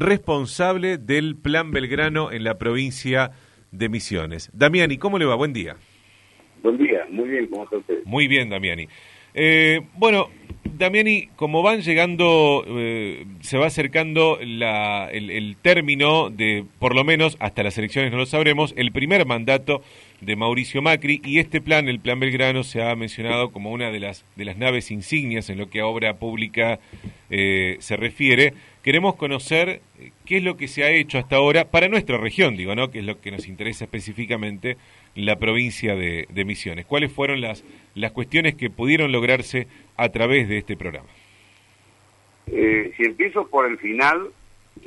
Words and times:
responsable 0.00 0.98
del 0.98 1.36
Plan 1.36 1.70
Belgrano 1.70 2.32
en 2.32 2.44
la 2.44 2.58
provincia 2.58 3.30
de 3.70 3.88
Misiones. 3.88 4.50
Damiani, 4.52 4.98
¿cómo 4.98 5.18
le 5.18 5.24
va? 5.24 5.34
Buen 5.34 5.52
día. 5.52 5.76
Buen 6.62 6.78
día, 6.78 7.06
muy 7.10 7.28
bien, 7.28 7.46
¿cómo 7.46 7.64
está 7.64 7.76
usted? 7.76 8.04
Muy 8.04 8.26
bien, 8.26 8.50
Damiani. 8.50 8.88
Eh, 9.34 9.82
bueno, 9.94 10.28
Damiani, 10.64 11.28
como 11.36 11.62
van 11.62 11.80
llegando, 11.82 12.64
eh, 12.66 13.26
se 13.40 13.58
va 13.58 13.66
acercando 13.66 14.38
la, 14.40 15.08
el, 15.10 15.56
término 15.60 16.30
de, 16.30 16.64
por 16.78 16.94
lo 16.94 17.04
menos 17.04 17.36
hasta 17.40 17.62
las 17.62 17.76
elecciones 17.78 18.12
no 18.12 18.18
lo 18.18 18.26
sabremos, 18.26 18.74
el 18.76 18.92
primer 18.92 19.26
mandato 19.26 19.82
de 20.20 20.36
Mauricio 20.36 20.82
Macri 20.82 21.20
y 21.24 21.38
este 21.38 21.60
plan, 21.60 21.88
el 21.88 22.00
Plan 22.00 22.20
Belgrano, 22.20 22.64
se 22.64 22.82
ha 22.82 22.94
mencionado 22.96 23.50
como 23.50 23.72
una 23.72 23.90
de 23.90 24.00
las, 24.00 24.24
de 24.36 24.44
las 24.44 24.56
naves 24.56 24.90
insignias 24.90 25.50
en 25.50 25.58
lo 25.58 25.70
que 25.70 25.80
a 25.80 25.86
obra 25.86 26.14
pública 26.14 26.78
eh, 27.30 27.76
se 27.80 27.96
refiere. 27.96 28.54
Queremos 28.88 29.16
conocer 29.16 29.82
qué 30.24 30.38
es 30.38 30.42
lo 30.42 30.56
que 30.56 30.66
se 30.66 30.82
ha 30.82 30.90
hecho 30.90 31.18
hasta 31.18 31.36
ahora 31.36 31.66
para 31.66 31.88
nuestra 31.88 32.16
región, 32.16 32.56
digo, 32.56 32.74
¿no? 32.74 32.90
Que 32.90 33.00
es 33.00 33.04
lo 33.04 33.20
que 33.20 33.30
nos 33.30 33.46
interesa 33.46 33.84
específicamente 33.84 34.78
la 35.14 35.36
provincia 35.36 35.94
de, 35.94 36.26
Misiones. 36.46 36.86
¿Cuáles 36.86 37.12
fueron 37.12 37.42
las, 37.42 37.64
las 37.94 38.12
cuestiones 38.12 38.54
que 38.54 38.70
pudieron 38.70 39.12
lograrse 39.12 39.66
a 39.98 40.08
través 40.08 40.48
de 40.48 40.56
este 40.56 40.74
programa? 40.74 41.10
Eh, 42.46 42.90
si 42.96 43.02
empiezo 43.02 43.46
por 43.48 43.66
el 43.66 43.76
final, 43.76 44.30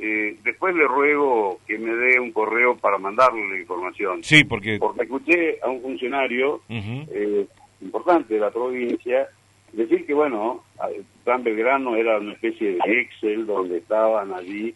eh, 0.00 0.36
después 0.42 0.74
le 0.74 0.88
ruego 0.88 1.60
que 1.68 1.78
me 1.78 1.94
dé 1.94 2.18
un 2.18 2.32
correo 2.32 2.76
para 2.76 2.98
mandarle 2.98 3.48
la 3.50 3.60
información. 3.60 4.24
Sí, 4.24 4.42
porque... 4.42 4.78
Porque 4.80 5.04
escuché 5.04 5.60
a 5.62 5.70
un 5.70 5.80
funcionario 5.80 6.60
eh, 6.68 7.46
importante 7.80 8.34
de 8.34 8.40
la 8.40 8.50
provincia 8.50 9.28
decir 9.72 10.06
que, 10.06 10.14
bueno, 10.14 10.62
el 10.94 11.04
plan 11.24 11.42
Belgrano 11.42 11.96
era 11.96 12.18
una 12.18 12.32
especie 12.32 12.72
de 12.72 13.00
Excel 13.00 13.46
donde 13.46 13.78
estaban 13.78 14.32
allí 14.32 14.74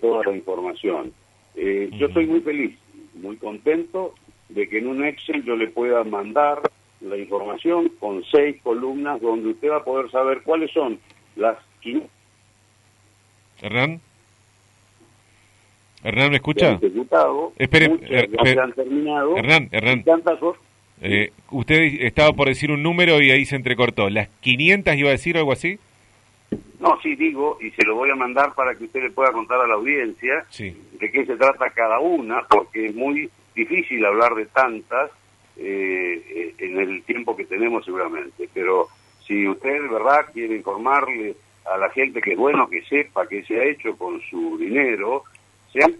toda 0.00 0.24
la 0.24 0.36
información. 0.36 1.12
Yo 1.54 2.06
estoy 2.06 2.26
muy 2.26 2.40
feliz, 2.40 2.76
muy 3.14 3.36
contento 3.36 4.14
de 4.48 4.68
que 4.68 4.78
en 4.78 4.88
un 4.88 5.04
Excel 5.04 5.44
yo 5.44 5.56
le 5.56 5.68
pueda 5.68 6.04
mandar 6.04 6.60
la 7.00 7.16
información 7.16 7.90
con 7.98 8.24
seis 8.24 8.56
columnas 8.62 9.20
donde 9.20 9.50
usted 9.50 9.70
va 9.70 9.78
a 9.78 9.84
poder 9.84 10.10
saber 10.10 10.42
cuáles 10.42 10.70
son 10.72 10.98
las... 11.36 11.56
Hernán. 13.60 14.00
Hernán, 16.02 16.30
¿me 16.30 16.36
escucha? 16.36 16.78
Espere, 17.56 17.98
er, 18.08 18.60
han 18.60 18.72
terminado. 18.72 19.36
Hernán, 19.36 19.68
Hernán. 19.70 20.04
Eh, 21.00 21.32
usted 21.50 21.76
estaba 22.00 22.32
por 22.32 22.48
decir 22.48 22.70
un 22.70 22.82
número 22.82 23.20
y 23.20 23.30
ahí 23.30 23.44
se 23.44 23.56
entrecortó. 23.56 24.08
¿Las 24.08 24.28
500 24.40 24.94
iba 24.96 25.08
a 25.08 25.12
decir 25.12 25.36
algo 25.36 25.52
así? 25.52 25.78
No, 26.80 27.00
sí 27.02 27.16
digo, 27.16 27.58
y 27.60 27.70
se 27.70 27.84
lo 27.84 27.94
voy 27.94 28.10
a 28.10 28.14
mandar 28.14 28.54
para 28.54 28.74
que 28.74 28.84
usted 28.84 29.02
le 29.02 29.10
pueda 29.10 29.32
contar 29.32 29.60
a 29.60 29.66
la 29.66 29.74
audiencia 29.74 30.44
de 30.58 31.10
qué 31.10 31.26
se 31.26 31.36
trata 31.36 31.70
cada 31.70 31.98
una, 31.98 32.42
porque 32.48 32.86
es 32.86 32.94
muy 32.94 33.30
difícil 33.54 34.04
hablar 34.04 34.34
de 34.34 34.46
tantas 34.46 35.10
eh, 35.56 36.54
en 36.58 36.78
el 36.78 37.02
tiempo 37.02 37.34
que 37.34 37.46
tenemos 37.46 37.84
seguramente, 37.84 38.48
pero 38.52 38.88
si 39.26 39.48
usted 39.48 39.82
de 39.82 39.88
verdad 39.88 40.26
quiere 40.32 40.56
informarle 40.56 41.34
a 41.64 41.78
la 41.78 41.88
gente 41.90 42.20
que 42.20 42.32
es 42.32 42.38
bueno 42.38 42.68
que 42.68 42.82
sepa 42.82 43.26
qué 43.26 43.42
se 43.42 43.58
ha 43.58 43.64
hecho 43.64 43.96
con 43.96 44.20
su 44.30 44.58
dinero, 44.58 45.24
se 45.72 45.82
han 45.82 45.96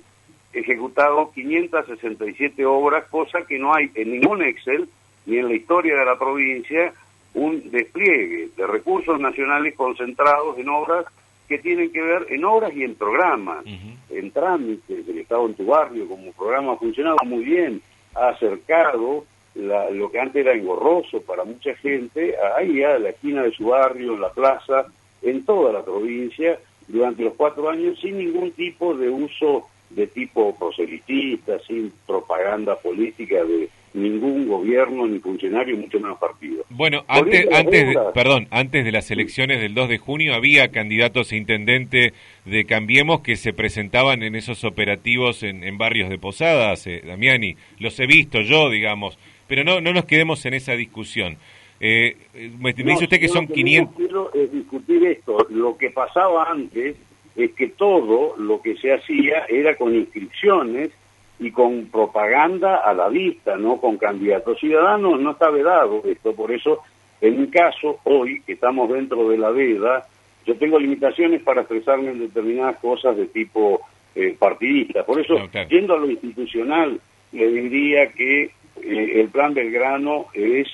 ejecutado 0.57 1.31
567 1.33 2.65
obras, 2.65 3.07
cosa 3.09 3.43
que 3.47 3.59
no 3.59 3.75
hay 3.75 3.91
en 3.95 4.13
ningún 4.13 4.43
Excel 4.43 4.89
ni 5.27 5.39
en 5.39 5.49
la 5.49 5.55
historia 5.55 5.97
de 5.97 6.05
la 6.05 6.19
provincia 6.19 6.93
un 7.35 7.71
despliegue 7.71 8.49
de 8.57 8.67
recursos 8.67 9.21
nacionales 9.21 9.75
concentrados 9.75 10.59
en 10.59 10.69
obras 10.69 11.05
que 11.49 11.59
tienen 11.59 11.93
que 11.93 12.03
ver 12.03 12.27
en 12.31 12.45
obras 12.45 12.75
y 12.75 12.83
en 12.83 12.95
programas, 12.95 13.65
en 14.11 14.31
trámites. 14.31 15.07
El 15.09 15.19
Estado 15.19 15.47
en 15.47 15.55
tu 15.55 15.67
barrio 15.67 16.09
como 16.09 16.33
programa 16.33 16.73
ha 16.73 16.77
funcionado 16.77 17.19
muy 17.25 17.45
bien, 17.45 17.81
ha 18.15 18.29
acercado 18.29 19.25
lo 19.55 20.11
que 20.11 20.19
antes 20.19 20.45
era 20.45 20.55
engorroso 20.55 21.21
para 21.23 21.45
mucha 21.45 21.75
gente, 21.77 22.35
ahí 22.57 22.83
a 22.83 22.99
la 22.99 23.11
esquina 23.11 23.43
de 23.43 23.53
su 23.53 23.67
barrio, 23.67 24.15
en 24.15 24.21
la 24.21 24.31
plaza, 24.31 24.87
en 25.23 25.45
toda 25.45 25.73
la 25.73 25.85
provincia, 25.85 26.59
durante 26.89 27.23
los 27.23 27.35
cuatro 27.35 27.69
años, 27.69 27.99
sin 28.01 28.19
ningún 28.19 28.53
tipo 28.53 28.95
de 28.95 29.09
uso 29.09 29.67
de 29.91 30.07
tipo 30.07 30.55
proselitista, 30.57 31.59
sin 31.61 31.93
propaganda 32.07 32.77
política 32.77 33.45
de 33.45 33.69
ningún 33.97 34.47
gobierno 34.47 35.07
ni 35.07 35.19
funcionario, 35.19 35.77
mucho 35.77 35.99
menos 35.99 36.19
partido. 36.19 36.65
Bueno, 36.69 37.05
antes, 37.09 37.47
antes 37.51 37.89
de, 37.89 37.99
perdón, 38.13 38.47
antes 38.51 38.85
de 38.85 38.93
las 38.93 39.11
elecciones 39.11 39.61
del 39.61 39.75
2 39.75 39.89
de 39.89 39.99
junio 39.99 40.35
había 40.35 40.69
candidatos 40.69 41.33
a 41.33 41.37
intendente 41.37 42.13
de 42.45 42.65
Cambiemos 42.67 43.21
que 43.21 43.37
se 43.37 43.53
presentaban 43.53 44.23
en 44.23 44.37
esos 44.37 44.65
operativos 44.65 45.43
en, 45.43 45.79
barrios 45.79 46.11
de 46.11 46.19
Posadas, 46.19 46.87
eh, 46.87 47.03
Damiani. 47.07 47.57
Los 47.79 47.99
he 47.99 48.07
visto 48.07 48.43
yo, 48.43 48.69
digamos, 48.69 49.19
pero 49.47 49.65
no, 49.65 49.81
no 49.81 49.93
nos 49.93 50.05
quedemos 50.05 50.45
en 50.45 50.55
esa 50.55 50.73
discusión. 50.73 51.39
Eh, 51.81 52.17
me, 52.59 52.73
dice 52.73 53.05
usted 53.05 53.21
que 53.21 53.29
son 53.29 53.47
500... 53.47 53.97
quiero 53.97 54.31
discutir 54.53 55.07
esto. 55.07 55.47
Lo 55.51 55.77
que 55.77 55.91
pasaba 55.91 56.51
antes 56.51 56.97
es 57.37 57.53
que 57.53 57.69
todo 57.69 58.37
lo 58.39 58.61
que 58.63 58.77
se 58.77 58.93
hacía 58.93 59.45
era 59.49 59.77
con 59.77 59.95
inscripciones 59.95 60.91
y 61.39 61.51
con 61.51 61.87
propaganda 61.87 62.77
a 62.77 62.95
la 62.95 63.09
vista, 63.09 63.57
no 63.57 63.79
con 63.79 63.99
candidatos 63.99 64.59
ciudadanos, 64.59 65.21
no 65.21 65.33
está 65.33 65.51
vedado 65.51 66.03
esto, 66.05 66.35
por 66.35 66.51
eso 66.51 66.83
en 67.21 67.41
mi 67.41 67.49
caso, 67.49 67.99
hoy 68.05 68.43
que 68.43 68.53
estamos 68.53 68.91
dentro 68.91 69.29
de 69.29 69.39
la 69.39 69.51
veda, 69.51 70.07
yo 70.45 70.57
tengo 70.57 70.79
limitaciones 70.79 71.43
para 71.43 71.63
expresarme 71.63 72.11
en 72.11 72.21
determinadas 72.21 72.77
cosas 72.77 73.17
de 73.17 73.27
tipo 73.27 73.81
eh, 74.15 74.37
partidista, 74.39 75.05
por 75.05 75.21
eso, 75.21 75.37
yendo 75.69 75.95
a 75.95 75.99
lo 75.99 76.11
institucional, 76.11 77.01
le 77.33 77.49
diría 77.51 78.09
que 78.13 78.45
eh, 78.45 79.21
el 79.21 79.29
plan 79.29 79.55
Belgrano 79.55 80.27
es 80.35 80.69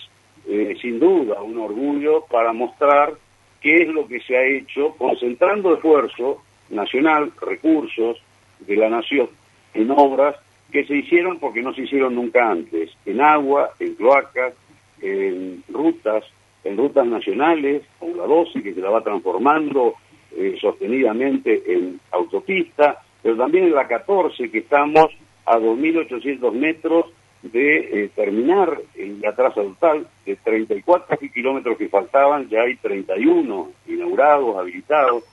eh, 0.48 0.76
sin 0.80 0.98
duda 0.98 1.40
un 1.42 1.58
orgullo 1.58 2.24
para 2.30 2.52
mostrar 2.52 3.14
qué 3.60 3.82
es 3.82 3.88
lo 3.88 4.06
que 4.06 4.20
se 4.20 4.36
ha 4.36 4.44
hecho, 4.44 4.94
concentrando 4.98 5.74
esfuerzo 5.74 6.42
nacional, 6.72 7.32
recursos 7.40 8.18
de 8.60 8.76
la 8.76 8.88
nación 8.88 9.28
en 9.74 9.90
obras 9.90 10.36
que 10.70 10.84
se 10.84 10.96
hicieron 10.96 11.38
porque 11.38 11.62
no 11.62 11.74
se 11.74 11.82
hicieron 11.82 12.14
nunca 12.14 12.50
antes, 12.50 12.90
en 13.04 13.20
agua, 13.20 13.70
en 13.78 13.94
cloacas, 13.94 14.54
en 15.00 15.62
rutas, 15.68 16.24
en 16.64 16.76
rutas 16.76 17.06
nacionales, 17.06 17.82
como 17.98 18.16
la 18.16 18.26
12 18.26 18.62
que 18.62 18.74
se 18.74 18.80
la 18.80 18.90
va 18.90 19.02
transformando 19.02 19.94
eh, 20.34 20.56
sostenidamente 20.60 21.62
en 21.66 22.00
autopista, 22.10 23.02
pero 23.22 23.36
también 23.36 23.64
en 23.64 23.74
la 23.74 23.86
14 23.86 24.50
que 24.50 24.58
estamos 24.58 25.06
a 25.44 25.58
2.800 25.58 26.52
metros 26.52 27.06
de 27.42 28.04
eh, 28.04 28.10
terminar 28.14 28.78
en 28.94 29.20
la 29.20 29.34
traza 29.34 29.62
total, 29.62 30.06
de 30.24 30.36
34 30.36 31.18
kilómetros 31.34 31.76
que 31.76 31.88
faltaban, 31.88 32.48
ya 32.48 32.62
hay 32.62 32.76
31 32.76 33.70
inaugurados, 33.88 34.56
habilitados, 34.56 35.24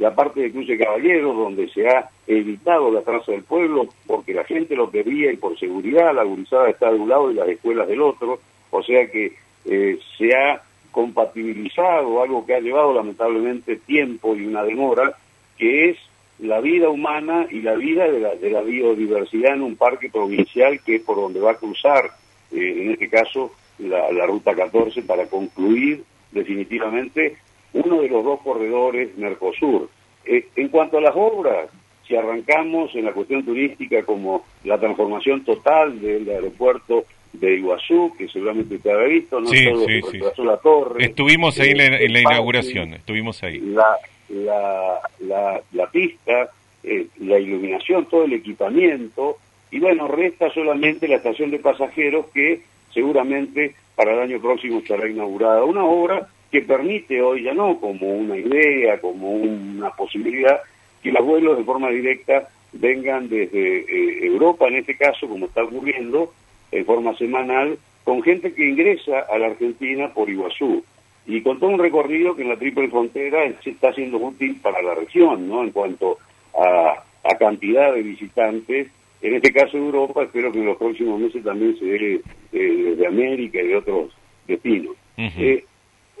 la 0.00 0.14
parte 0.14 0.40
de 0.40 0.52
Cruce 0.52 0.78
Caballero, 0.78 1.32
donde 1.32 1.68
se 1.68 1.88
ha 1.88 2.08
evitado 2.26 2.90
la 2.90 3.02
traza 3.02 3.32
del 3.32 3.42
pueblo, 3.42 3.88
porque 4.06 4.34
la 4.34 4.44
gente 4.44 4.76
lo 4.76 4.90
pedía 4.90 5.32
y 5.32 5.36
por 5.36 5.58
seguridad 5.58 6.14
la 6.14 6.24
gurizada 6.24 6.68
está 6.68 6.90
de 6.92 6.98
un 6.98 7.08
lado 7.08 7.30
y 7.30 7.34
las 7.34 7.48
escuelas 7.48 7.88
del 7.88 8.02
otro, 8.02 8.40
o 8.70 8.82
sea 8.82 9.10
que 9.10 9.32
eh, 9.64 9.98
se 10.16 10.34
ha 10.34 10.62
compatibilizado 10.90 12.22
algo 12.22 12.44
que 12.46 12.54
ha 12.54 12.60
llevado 12.60 12.94
lamentablemente 12.94 13.76
tiempo 13.76 14.34
y 14.36 14.46
una 14.46 14.62
demora, 14.62 15.16
que 15.56 15.90
es 15.90 15.98
la 16.38 16.60
vida 16.60 16.88
humana 16.88 17.46
y 17.50 17.62
la 17.62 17.74
vida 17.74 18.08
de 18.08 18.20
la, 18.20 18.34
de 18.34 18.50
la 18.50 18.62
biodiversidad 18.62 19.54
en 19.54 19.62
un 19.62 19.76
parque 19.76 20.08
provincial 20.08 20.80
que 20.84 20.96
es 20.96 21.02
por 21.02 21.16
donde 21.16 21.40
va 21.40 21.52
a 21.52 21.56
cruzar, 21.56 22.10
eh, 22.52 22.82
en 22.82 22.92
este 22.92 23.08
caso, 23.08 23.52
la 23.78 24.26
Ruta 24.26 24.56
14 24.56 25.02
para 25.02 25.26
concluir 25.26 26.02
definitivamente 26.32 27.36
uno 27.72 28.00
de 28.00 28.08
los 28.08 28.24
dos 28.24 28.40
corredores 28.40 29.16
Mercosur. 29.16 29.88
Eh, 30.24 30.46
en 30.56 30.68
cuanto 30.68 30.98
a 30.98 31.00
las 31.00 31.14
obras, 31.14 31.70
si 32.06 32.16
arrancamos 32.16 32.94
en 32.94 33.04
la 33.04 33.12
cuestión 33.12 33.44
turística 33.44 34.02
como 34.04 34.44
la 34.64 34.78
transformación 34.78 35.44
total 35.44 36.00
del 36.00 36.28
aeropuerto 36.28 37.04
de 37.32 37.56
Iguazú, 37.56 38.12
que 38.16 38.28
seguramente 38.28 38.76
usted 38.76 38.90
ha 38.90 39.04
visto, 39.04 39.40
no 39.40 39.48
sí, 39.48 39.66
sí, 40.10 40.18
la 40.42 40.56
torre. 40.56 41.04
Estuvimos 41.04 41.58
ahí 41.60 41.70
en 41.70 42.12
la, 42.12 42.20
inauguración, 42.20 42.94
estuvimos 42.94 43.42
ahí. 43.42 43.60
La, 43.60 43.96
la, 44.30 44.98
la, 45.20 45.60
la 45.72 45.86
pista, 45.90 46.50
eh, 46.82 47.06
la 47.20 47.38
iluminación, 47.38 48.06
todo 48.06 48.24
el 48.24 48.32
equipamiento, 48.32 49.36
y 49.70 49.78
bueno, 49.78 50.08
resta 50.08 50.50
solamente 50.50 51.06
la 51.06 51.16
estación 51.16 51.50
de 51.50 51.58
pasajeros 51.58 52.26
que 52.32 52.62
seguramente 52.92 53.74
para 53.94 54.14
el 54.14 54.20
año 54.20 54.40
próximo 54.40 54.78
estará 54.78 55.08
inaugurada. 55.08 55.64
Una 55.64 55.84
obra 55.84 56.28
que 56.50 56.62
permite 56.62 57.20
hoy 57.20 57.44
ya 57.44 57.54
no 57.54 57.78
como 57.80 58.10
una 58.12 58.36
idea, 58.36 59.00
como 59.00 59.32
una 59.32 59.90
posibilidad, 59.90 60.60
que 61.02 61.12
los 61.12 61.24
vuelos 61.24 61.58
de 61.58 61.64
forma 61.64 61.90
directa 61.90 62.48
vengan 62.72 63.28
desde 63.28 63.80
eh, 63.80 64.26
Europa, 64.26 64.68
en 64.68 64.76
este 64.76 64.96
caso, 64.96 65.28
como 65.28 65.46
está 65.46 65.64
ocurriendo, 65.64 66.32
en 66.72 66.84
forma 66.84 67.16
semanal, 67.16 67.78
con 68.04 68.22
gente 68.22 68.52
que 68.52 68.68
ingresa 68.68 69.20
a 69.20 69.38
la 69.38 69.46
Argentina 69.46 70.12
por 70.12 70.30
Iguazú. 70.30 70.82
Y 71.26 71.42
con 71.42 71.58
todo 71.60 71.70
un 71.70 71.78
recorrido 71.78 72.34
que 72.34 72.42
en 72.42 72.48
la 72.48 72.56
triple 72.56 72.88
frontera 72.88 73.44
está 73.44 73.92
siendo 73.92 74.16
útil 74.16 74.58
para 74.62 74.80
la 74.80 74.94
región, 74.94 75.46
¿no? 75.46 75.62
En 75.62 75.70
cuanto 75.70 76.18
a 76.54 77.36
cantidad 77.38 77.92
de 77.92 78.02
visitantes, 78.02 78.88
en 79.20 79.34
este 79.34 79.52
caso 79.52 79.76
Europa, 79.76 80.22
espero 80.22 80.52
que 80.52 80.60
en 80.60 80.66
los 80.66 80.76
próximos 80.76 81.20
meses 81.20 81.42
también 81.42 81.76
se 81.78 81.84
dé 81.84 82.20
eh, 82.52 82.94
de 82.96 83.06
América 83.06 83.60
y 83.60 83.68
de 83.68 83.76
otros 83.76 84.12
destinos. 84.46 84.94
Eh, 85.16 85.64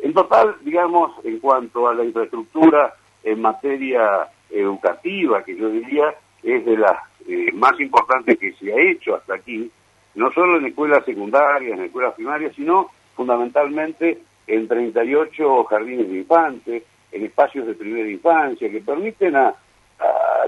en 0.02 0.12
total, 0.14 0.56
digamos, 0.62 1.12
en 1.24 1.38
cuanto 1.38 1.88
a 1.88 1.94
la 1.94 2.04
infraestructura 2.04 2.94
en 3.22 3.40
materia 3.40 4.28
educativa, 4.50 5.42
que 5.42 5.56
yo 5.56 5.68
diría 5.70 6.14
es 6.42 6.64
de 6.64 6.76
las 6.76 6.96
eh, 7.26 7.50
más 7.52 7.78
importantes 7.80 8.38
que 8.38 8.52
se 8.52 8.72
ha 8.72 8.80
hecho 8.80 9.16
hasta 9.16 9.34
aquí, 9.34 9.70
no 10.14 10.32
solo 10.32 10.58
en 10.58 10.66
escuelas 10.66 11.04
secundarias, 11.04 11.78
en 11.78 11.84
escuelas 11.84 12.14
primarias, 12.14 12.54
sino 12.54 12.90
fundamentalmente 13.14 14.18
en 14.46 14.66
38 14.66 15.64
jardines 15.64 16.08
de 16.08 16.18
infantes, 16.18 16.82
en 17.12 17.24
espacios 17.24 17.66
de 17.66 17.74
primera 17.74 18.08
infancia, 18.08 18.70
que 18.70 18.80
permiten 18.80 19.36
a, 19.36 19.54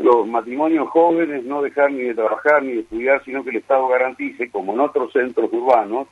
los 0.00 0.26
matrimonios 0.29 0.88
jóvenes 0.88 1.44
no 1.44 1.61
dejar 1.61 1.91
ni 1.91 2.05
de 2.05 2.14
trabajar 2.14 2.62
ni 2.62 2.73
de 2.73 2.81
estudiar, 2.81 3.23
sino 3.25 3.43
que 3.43 3.50
el 3.50 3.56
Estado 3.56 3.87
garantice, 3.88 4.49
como 4.49 4.73
en 4.73 4.81
otros 4.81 5.12
centros 5.12 5.52
urbanos, 5.52 6.06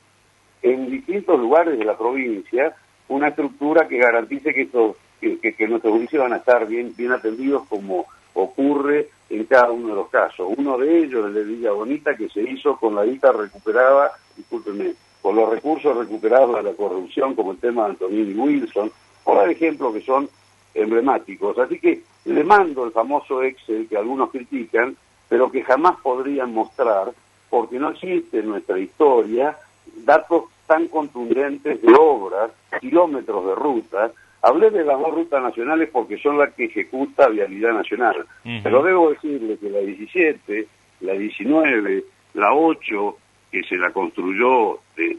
en 0.61 0.91
distintos 0.91 1.39
lugares 1.39 1.79
de 1.79 1.85
la 1.85 1.97
provincia, 1.97 2.75
una 3.09 3.29
estructura 3.29 3.87
que 3.87 3.97
garantice 3.97 4.53
que, 4.53 4.63
estos, 4.63 4.95
que, 5.19 5.39
que, 5.39 5.67
nuestros 5.67 5.93
juicios 5.93 6.23
van 6.23 6.33
a 6.33 6.37
estar 6.37 6.65
bien, 6.65 6.93
bien 6.95 7.11
atendidos 7.11 7.67
como 7.67 8.05
ocurre 8.33 9.09
en 9.29 9.45
cada 9.45 9.71
uno 9.71 9.89
de 9.89 9.95
los 9.95 10.09
casos. 10.09 10.47
Uno 10.57 10.77
de 10.77 10.99
ellos, 10.99 11.25
el 11.25 11.33
de 11.33 11.43
Villa 11.43 11.71
Bonita, 11.71 12.15
que 12.15 12.29
se 12.29 12.41
hizo 12.41 12.77
con 12.77 12.95
la 12.95 13.05
guita 13.05 13.31
recuperada, 13.31 14.11
discúlpenme, 14.37 14.93
con 15.21 15.35
los 15.35 15.49
recursos 15.49 15.95
recuperados 15.97 16.55
de 16.55 16.63
la 16.63 16.73
corrupción, 16.73 17.35
como 17.35 17.51
el 17.51 17.57
tema 17.57 17.83
de 17.83 17.89
Antonini 17.91 18.33
Wilson, 18.33 18.91
por 19.23 19.49
ejemplo, 19.49 19.91
que 19.91 20.01
son 20.01 20.29
emblemáticos. 20.73 21.57
Así 21.57 21.79
que 21.79 22.03
le 22.25 22.43
mando 22.43 22.85
el 22.85 22.91
famoso 22.91 23.43
Excel 23.43 23.87
que 23.87 23.97
algunos 23.97 24.29
critican, 24.29 24.95
pero 25.27 25.51
que 25.51 25.63
jamás 25.63 25.97
podrían 26.01 26.53
mostrar, 26.53 27.11
porque 27.49 27.79
no 27.79 27.89
existe 27.89 28.39
en 28.39 28.49
nuestra 28.49 28.79
historia 28.79 29.57
datos 30.05 30.45
tan 30.69 30.87
contundentes 30.87 31.81
de 31.81 31.93
obras, 31.99 32.51
kilómetros 32.79 33.43
de 33.47 33.55
rutas. 33.55 34.11
Hablé 34.43 34.69
de 34.69 34.85
las 34.85 34.99
dos 34.99 35.11
rutas 35.15 35.41
nacionales 35.41 35.89
porque 35.91 36.19
son 36.19 36.37
las 36.37 36.53
que 36.53 36.65
ejecuta 36.65 37.27
Vialidad 37.27 37.73
Nacional, 37.73 38.23
pero 38.63 38.83
debo 38.83 39.09
decirle 39.09 39.57
que 39.57 39.69
la 39.69 39.79
17, 39.79 40.67
la 41.01 41.13
19, 41.13 42.03
la 42.35 42.53
8, 42.53 43.17
que 43.51 43.63
se 43.63 43.77
la 43.77 43.91
construyó 43.91 44.77
de, 44.95 45.17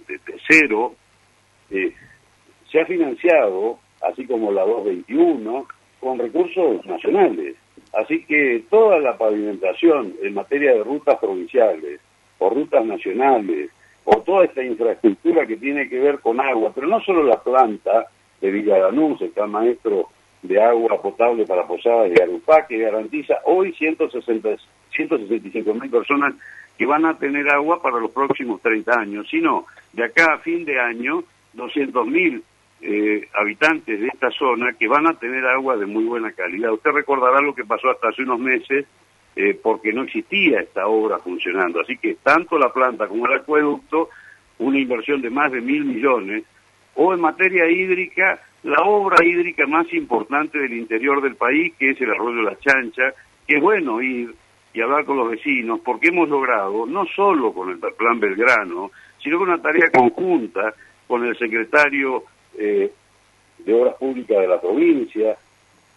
cero, 0.48 0.94
eh, 1.70 1.92
se 2.70 2.80
ha 2.80 2.86
financiado, 2.86 3.80
así 4.08 4.24
como 4.26 4.52
la 4.52 4.62
221, 4.62 5.66
con 5.98 6.18
recursos 6.18 6.86
nacionales. 6.86 7.56
Así 7.92 8.24
que 8.24 8.62
toda 8.70 9.00
la 9.00 9.18
pavimentación 9.18 10.14
en 10.22 10.32
materia 10.32 10.74
de 10.74 10.84
rutas 10.84 11.18
provinciales 11.18 12.00
o 12.38 12.48
rutas 12.48 12.86
nacionales 12.86 13.72
o 14.04 14.22
toda 14.22 14.44
esta 14.44 14.62
infraestructura 14.62 15.46
que 15.46 15.56
tiene 15.56 15.88
que 15.88 15.98
ver 15.98 16.20
con 16.20 16.40
agua, 16.40 16.72
pero 16.74 16.86
no 16.86 17.00
solo 17.00 17.22
la 17.22 17.40
planta 17.42 18.06
de 18.40 18.50
Villadanús, 18.50 19.20
está 19.22 19.46
maestro 19.46 20.08
de 20.42 20.62
agua 20.62 21.00
potable 21.00 21.44
para 21.46 21.66
Posadas 21.66 22.10
y 22.16 22.20
Arupá, 22.20 22.66
que 22.66 22.78
garantiza 22.78 23.34
hoy 23.44 23.72
160, 23.72 24.48
165 24.90 25.74
mil 25.74 25.90
personas 25.90 26.34
que 26.78 26.86
van 26.86 27.04
a 27.04 27.18
tener 27.18 27.48
agua 27.50 27.82
para 27.82 27.98
los 27.98 28.10
próximos 28.10 28.62
30 28.62 29.00
años, 29.00 29.28
sino 29.30 29.66
de 29.92 30.04
acá 30.04 30.34
a 30.34 30.38
fin 30.38 30.64
de 30.64 30.80
año 30.80 31.24
200 31.52 32.06
mil 32.06 32.42
eh, 32.80 33.28
habitantes 33.34 34.00
de 34.00 34.06
esta 34.06 34.30
zona 34.30 34.72
que 34.72 34.88
van 34.88 35.06
a 35.06 35.12
tener 35.12 35.44
agua 35.44 35.76
de 35.76 35.84
muy 35.84 36.04
buena 36.04 36.32
calidad. 36.32 36.72
Usted 36.72 36.92
recordará 36.92 37.42
lo 37.42 37.54
que 37.54 37.64
pasó 37.64 37.90
hasta 37.90 38.08
hace 38.08 38.22
unos 38.22 38.38
meses 38.38 38.86
eh, 39.36 39.58
porque 39.60 39.92
no 39.92 40.02
existía 40.02 40.60
esta 40.60 40.86
obra 40.86 41.18
funcionando. 41.18 41.80
Así 41.80 41.96
que 41.96 42.16
tanto 42.22 42.58
la 42.58 42.72
planta 42.72 43.06
como 43.06 43.26
el 43.26 43.34
acueducto, 43.34 44.10
una 44.58 44.78
inversión 44.78 45.22
de 45.22 45.30
más 45.30 45.52
de 45.52 45.60
mil 45.60 45.84
millones, 45.84 46.44
o 46.94 47.14
en 47.14 47.20
materia 47.20 47.68
hídrica, 47.70 48.40
la 48.62 48.82
obra 48.82 49.24
hídrica 49.24 49.66
más 49.66 49.92
importante 49.92 50.58
del 50.58 50.74
interior 50.74 51.22
del 51.22 51.36
país, 51.36 51.72
que 51.78 51.90
es 51.90 52.00
el 52.00 52.10
arroyo 52.10 52.42
La 52.42 52.58
Chancha, 52.58 53.14
que 53.46 53.56
es 53.56 53.62
bueno 53.62 54.02
ir 54.02 54.34
y 54.72 54.80
hablar 54.80 55.04
con 55.04 55.16
los 55.16 55.30
vecinos, 55.30 55.80
porque 55.84 56.08
hemos 56.08 56.28
logrado, 56.28 56.86
no 56.86 57.06
solo 57.06 57.52
con 57.52 57.70
el 57.70 57.78
plan 57.78 58.20
Belgrano, 58.20 58.90
sino 59.22 59.38
con 59.38 59.48
una 59.48 59.62
tarea 59.62 59.90
conjunta 59.90 60.74
con 61.06 61.24
el 61.24 61.36
secretario 61.36 62.24
eh, 62.56 62.92
de 63.58 63.74
Obras 63.74 63.94
Públicas 63.94 64.38
de 64.38 64.48
la 64.48 64.60
provincia, 64.60 65.36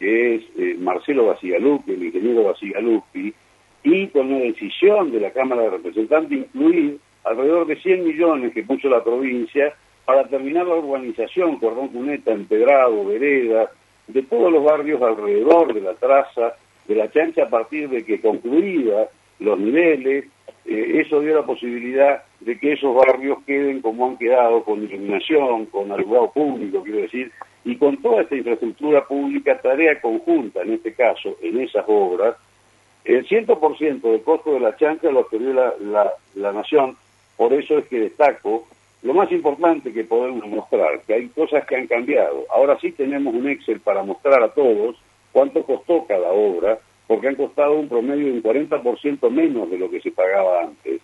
que 0.04 0.36
es 0.36 0.44
eh, 0.58 0.76
Marcelo 0.78 1.28
Basigalupi, 1.28 1.94
el 1.94 2.04
ingeniero 2.04 2.44
Basigalupi, 2.44 3.34
y 3.84 4.08
con 4.08 4.34
una 4.34 4.44
decisión 4.44 5.14
de 5.14 5.22
la 5.22 5.32
Cámara 5.32 5.62
de 5.62 5.70
Representantes 5.70 6.40
incluir 6.40 6.98
alrededor 7.24 7.68
de 7.68 7.78
100 7.78 8.04
millones 8.04 8.54
que 8.54 8.64
puso 8.64 8.90
la 8.90 9.02
provincia 9.02 9.74
para 10.04 10.28
terminar 10.28 10.68
la 10.68 10.76
urbanización, 10.76 11.58
cordón 11.58 11.88
cuneta, 11.88 12.34
empedrado, 12.34 13.06
vereda, 13.06 13.72
de 14.08 14.24
todos 14.24 14.52
los 14.52 14.66
barrios 14.66 15.02
alrededor 15.02 15.74
de 15.74 15.80
la 15.80 15.94
traza, 15.94 16.56
de 16.86 16.96
la 16.96 17.10
chancha 17.10 17.44
a 17.44 17.50
partir 17.50 17.88
de 17.88 18.04
que 18.04 18.20
concluida 18.20 19.08
los 19.40 19.58
niveles, 19.58 20.26
eh, 20.66 21.02
eso 21.06 21.22
dio 21.22 21.34
la 21.34 21.46
posibilidad 21.46 22.24
de 22.42 22.60
que 22.60 22.74
esos 22.74 22.94
barrios 22.94 23.38
queden 23.48 23.80
como 23.80 24.10
han 24.10 24.18
quedado, 24.18 24.66
con 24.66 24.84
iluminación, 24.84 25.68
con 25.68 25.94
alumbrado 25.94 26.30
público, 26.34 26.84
quiero 26.84 27.00
decir, 27.00 27.32
y 27.66 27.78
con 27.78 28.02
toda 28.02 28.22
esta 28.22 28.36
infraestructura 28.36 29.06
pública, 29.06 29.60
tarea 29.60 30.02
conjunta 30.02 30.62
en 30.62 30.74
este 30.74 30.94
caso, 30.94 31.38
en 31.42 31.62
esas 31.62 31.86
obras, 31.88 32.36
el 33.06 33.28
100% 33.28 34.02
del 34.02 34.22
costo 34.22 34.54
de 34.54 34.60
la 34.60 34.76
chanca 34.76 35.12
lo 35.12 35.22
adquirió 35.22 35.54
la, 35.54 35.74
la, 35.80 36.14
la 36.36 36.52
Nación, 36.54 36.98
por 37.38 37.54
eso 37.54 37.78
es 37.78 37.86
que 37.88 38.00
destaco 38.00 38.68
lo 39.04 39.14
más 39.14 39.32
importante 39.32 39.92
que 39.92 40.06
podemos 40.06 40.48
mostrar, 40.48 41.02
que 41.06 41.14
hay 41.14 41.28
cosas 41.28 41.66
que 41.66 41.76
han 41.76 41.88
cambiado. 41.88 42.46
Ahora 42.50 42.80
sí 42.80 42.92
tenemos 42.94 43.34
un 43.34 43.50
Excel 43.50 43.82
para 43.82 44.04
mostrar 44.04 44.42
a 44.42 44.54
todos 44.54 44.96
cuánto 45.34 45.64
costó 45.64 46.06
cada 46.08 46.32
obra, 46.32 46.80
porque 47.06 47.28
han 47.28 47.36
costado 47.36 47.74
un 47.74 47.90
promedio 47.90 48.28
de 48.28 48.32
un 48.34 48.44
40% 48.44 49.30
menos 49.30 49.70
de 49.70 49.78
lo 49.78 49.90
que 49.90 50.00
se 50.00 50.12
pagaba 50.12 50.64
antes. 50.64 51.02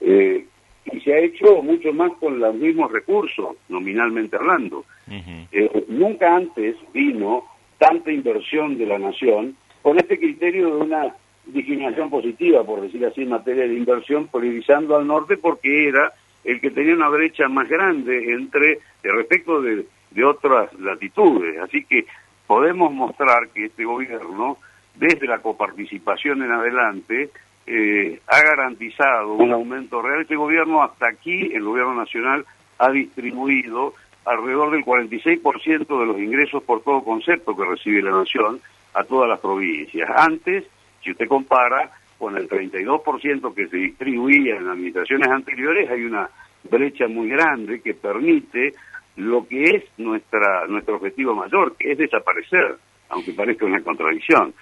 Eh, 0.00 0.46
y 0.90 1.00
se 1.00 1.14
ha 1.14 1.18
hecho 1.18 1.62
mucho 1.62 1.92
más 1.92 2.12
con 2.18 2.38
los 2.38 2.54
mismos 2.54 2.90
recursos, 2.90 3.56
nominalmente 3.68 4.36
hablando. 4.36 4.84
Eh, 5.08 5.84
nunca 5.88 6.34
antes 6.34 6.76
vino 6.92 7.44
tanta 7.78 8.10
inversión 8.10 8.78
de 8.78 8.86
la 8.86 8.98
nación 8.98 9.56
con 9.82 9.98
este 9.98 10.18
criterio 10.18 10.76
de 10.76 10.82
una 10.82 11.14
discriminación 11.46 12.08
positiva, 12.10 12.64
por 12.64 12.80
decir 12.80 13.04
así, 13.04 13.22
en 13.22 13.30
materia 13.30 13.66
de 13.66 13.74
inversión, 13.74 14.28
priorizando 14.28 14.96
al 14.96 15.06
norte 15.06 15.36
porque 15.36 15.88
era 15.88 16.12
el 16.44 16.60
que 16.60 16.70
tenía 16.70 16.94
una 16.94 17.08
brecha 17.08 17.48
más 17.48 17.68
grande 17.68 18.32
entre 18.32 18.78
respecto 19.02 19.60
de, 19.60 19.86
de 20.10 20.24
otras 20.24 20.72
latitudes. 20.74 21.58
Así 21.60 21.84
que 21.84 22.06
podemos 22.46 22.92
mostrar 22.92 23.48
que 23.54 23.66
este 23.66 23.84
gobierno, 23.84 24.58
desde 24.96 25.26
la 25.26 25.38
coparticipación 25.38 26.42
en 26.42 26.52
adelante, 26.52 27.30
eh, 27.66 28.20
ha 28.26 28.42
garantizado 28.42 29.34
un 29.34 29.52
aumento 29.52 30.02
real. 30.02 30.22
Este 30.22 30.36
gobierno 30.36 30.82
hasta 30.82 31.08
aquí, 31.08 31.52
el 31.52 31.62
gobierno 31.62 31.94
nacional, 31.94 32.44
ha 32.78 32.90
distribuido 32.90 33.94
alrededor 34.24 34.70
del 34.72 34.84
46% 34.84 35.86
de 36.00 36.06
los 36.06 36.18
ingresos 36.18 36.62
por 36.62 36.82
todo 36.82 37.02
concepto 37.02 37.56
que 37.56 37.64
recibe 37.64 38.02
la 38.02 38.10
nación 38.10 38.60
a 38.94 39.04
todas 39.04 39.28
las 39.28 39.40
provincias. 39.40 40.08
Antes, 40.14 40.64
si 41.02 41.10
usted 41.10 41.26
compara 41.28 41.90
con 42.18 42.36
el 42.36 42.48
32% 42.48 43.54
que 43.54 43.68
se 43.68 43.76
distribuía 43.76 44.56
en 44.56 44.68
administraciones 44.68 45.28
anteriores, 45.28 45.90
hay 45.90 46.04
una 46.04 46.28
brecha 46.64 47.08
muy 47.08 47.28
grande 47.28 47.80
que 47.80 47.94
permite 47.94 48.74
lo 49.16 49.46
que 49.46 49.64
es 49.64 49.84
nuestra 49.98 50.66
nuestro 50.68 50.96
objetivo 50.96 51.34
mayor, 51.34 51.76
que 51.76 51.92
es 51.92 51.98
desaparecer, 51.98 52.76
aunque 53.08 53.32
parezca 53.32 53.66
una 53.66 53.82
contradicción. 53.82 54.54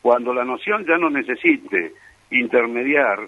Cuando 0.00 0.32
la 0.34 0.44
nación 0.44 0.84
ya 0.86 0.96
no 0.96 1.10
necesite 1.10 1.92
intermediar, 2.32 3.20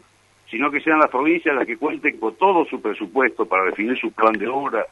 sino 0.51 0.71
que 0.71 0.81
sean 0.81 0.99
las 0.99 1.11
provincias 1.11 1.55
las 1.55 1.67
que 1.67 1.77
cuenten 1.77 2.19
con 2.19 2.35
todo 2.37 2.65
su 2.67 2.81
presupuesto 2.81 3.47
para 3.47 3.65
definir 3.65 3.97
su 3.99 4.13
plan 4.13 4.33
de 4.33 4.49
obra 4.49 4.87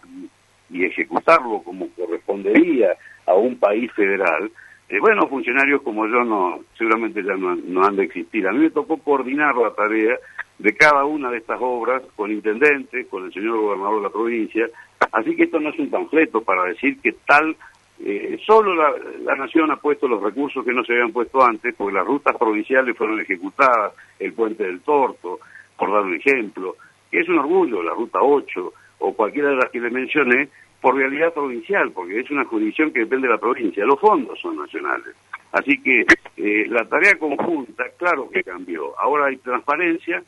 y 0.70 0.84
ejecutarlo 0.84 1.62
como 1.62 1.88
correspondería 1.90 2.96
a 3.26 3.34
un 3.34 3.56
país 3.58 3.92
federal, 3.92 4.50
eh, 4.88 4.98
bueno, 5.00 5.26
funcionarios 5.26 5.82
como 5.82 6.06
yo 6.06 6.24
no 6.24 6.60
seguramente 6.76 7.22
ya 7.22 7.34
no, 7.34 7.54
no, 7.54 7.84
han 7.84 7.96
de 7.96 8.04
existir. 8.04 8.46
A 8.46 8.52
mí 8.52 8.58
me 8.58 8.70
tocó 8.70 8.98
coordinar 8.98 9.54
la 9.56 9.70
tarea 9.70 10.16
de 10.58 10.74
cada 10.74 11.04
una 11.04 11.30
de 11.30 11.38
estas 11.38 11.58
obras 11.60 12.02
con 12.14 12.30
intendentes, 12.30 13.06
con 13.08 13.24
el 13.24 13.32
señor 13.32 13.58
gobernador 13.58 13.96
de 13.96 14.02
la 14.02 14.10
provincia, 14.10 14.68
así 15.12 15.34
que 15.34 15.44
esto 15.44 15.60
no 15.60 15.70
es 15.70 15.78
un 15.78 15.90
panfleto 15.90 16.42
para 16.42 16.64
decir 16.64 17.00
que 17.00 17.12
tal 17.26 17.56
eh, 18.04 18.38
solo 18.44 18.74
la, 18.74 19.34
Nación 19.36 19.70
ha 19.70 19.76
puesto 19.76 20.06
los 20.06 20.22
recursos 20.22 20.64
que 20.64 20.72
no 20.72 20.84
se 20.84 20.92
habían 20.92 21.12
puesto 21.12 21.42
antes, 21.42 21.74
porque 21.74 21.94
las 21.94 22.06
rutas 22.06 22.36
provinciales 22.36 22.96
fueron 22.96 23.20
ejecutadas, 23.20 23.94
el 24.18 24.32
puente 24.32 24.64
del 24.64 24.80
Torto, 24.80 25.40
por 25.76 25.92
dar 25.92 26.02
un 26.02 26.14
ejemplo, 26.14 26.76
que 27.10 27.20
es 27.20 27.28
un 27.28 27.38
orgullo, 27.38 27.82
la 27.82 27.94
ruta 27.94 28.20
8 28.20 28.72
o 29.00 29.14
cualquiera 29.14 29.50
de 29.50 29.56
las 29.56 29.70
que 29.70 29.80
le 29.80 29.90
mencioné, 29.90 30.48
por 30.80 30.96
realidad 30.96 31.32
provincial, 31.32 31.92
porque 31.92 32.20
es 32.20 32.30
una 32.30 32.44
jurisdicción 32.44 32.92
que 32.92 33.00
depende 33.00 33.28
de 33.28 33.34
la 33.34 33.40
provincia, 33.40 33.84
los 33.84 34.00
fondos 34.00 34.38
son 34.40 34.56
nacionales. 34.56 35.14
Así 35.52 35.80
que 35.82 36.06
Eh, 36.36 36.66
la 36.68 36.84
tarea 36.86 37.18
conjunta, 37.18 37.84
claro 37.98 38.28
que 38.30 38.42
cambió. 38.42 38.98
Ahora 38.98 39.26
hay 39.26 39.36
transparencia, 39.36 40.22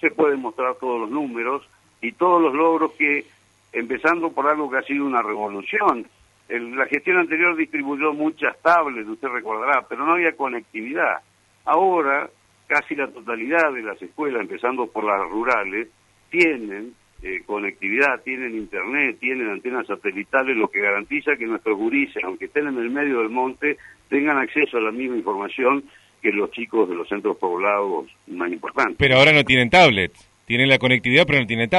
se 0.00 0.10
pueden 0.10 0.40
mostrar 0.40 0.76
todos 0.76 1.00
los 1.00 1.10
números 1.10 1.68
y 2.00 2.12
todos 2.12 2.40
los 2.40 2.54
logros 2.54 2.92
que, 2.92 3.26
empezando 3.72 4.30
por 4.30 4.46
algo 4.46 4.70
que 4.70 4.78
ha 4.78 4.82
sido 4.82 5.04
una 5.04 5.22
revolución, 5.22 6.06
la 6.48 6.86
gestión 6.86 7.18
anterior 7.18 7.56
distribuyó 7.56 8.12
muchas 8.12 8.60
tablets, 8.62 9.08
usted 9.08 9.28
recordará, 9.28 9.86
pero 9.88 10.06
no 10.06 10.12
había 10.12 10.36
conectividad. 10.36 11.20
Ahora, 11.64 12.30
casi 12.66 12.94
la 12.94 13.08
totalidad 13.08 13.72
de 13.72 13.82
las 13.82 14.00
escuelas, 14.00 14.42
empezando 14.42 14.86
por 14.86 15.04
las 15.04 15.28
rurales, 15.28 15.88
tienen 16.30 16.94
eh, 17.22 17.40
conectividad, 17.46 18.22
tienen 18.22 18.54
internet, 18.54 19.16
tienen 19.18 19.48
antenas 19.48 19.86
satelitales, 19.86 20.56
lo 20.56 20.68
que 20.68 20.80
garantiza 20.80 21.36
que 21.36 21.46
nuestros 21.46 21.76
gurises, 21.76 22.22
aunque 22.22 22.44
estén 22.44 22.68
en 22.68 22.78
el 22.78 22.90
medio 22.90 23.20
del 23.20 23.30
monte, 23.30 23.78
tengan 24.08 24.38
acceso 24.38 24.76
a 24.76 24.80
la 24.80 24.92
misma 24.92 25.16
información 25.16 25.84
que 26.22 26.30
los 26.30 26.50
chicos 26.50 26.88
de 26.88 26.94
los 26.94 27.08
centros 27.08 27.36
poblados 27.38 28.06
más 28.26 28.50
importantes. 28.52 28.96
Pero 28.98 29.16
ahora 29.16 29.32
no 29.32 29.44
tienen 29.44 29.70
tablets, 29.70 30.30
tienen 30.44 30.68
la 30.68 30.78
conectividad 30.78 31.24
pero 31.26 31.40
no 31.40 31.46
tienen 31.46 31.70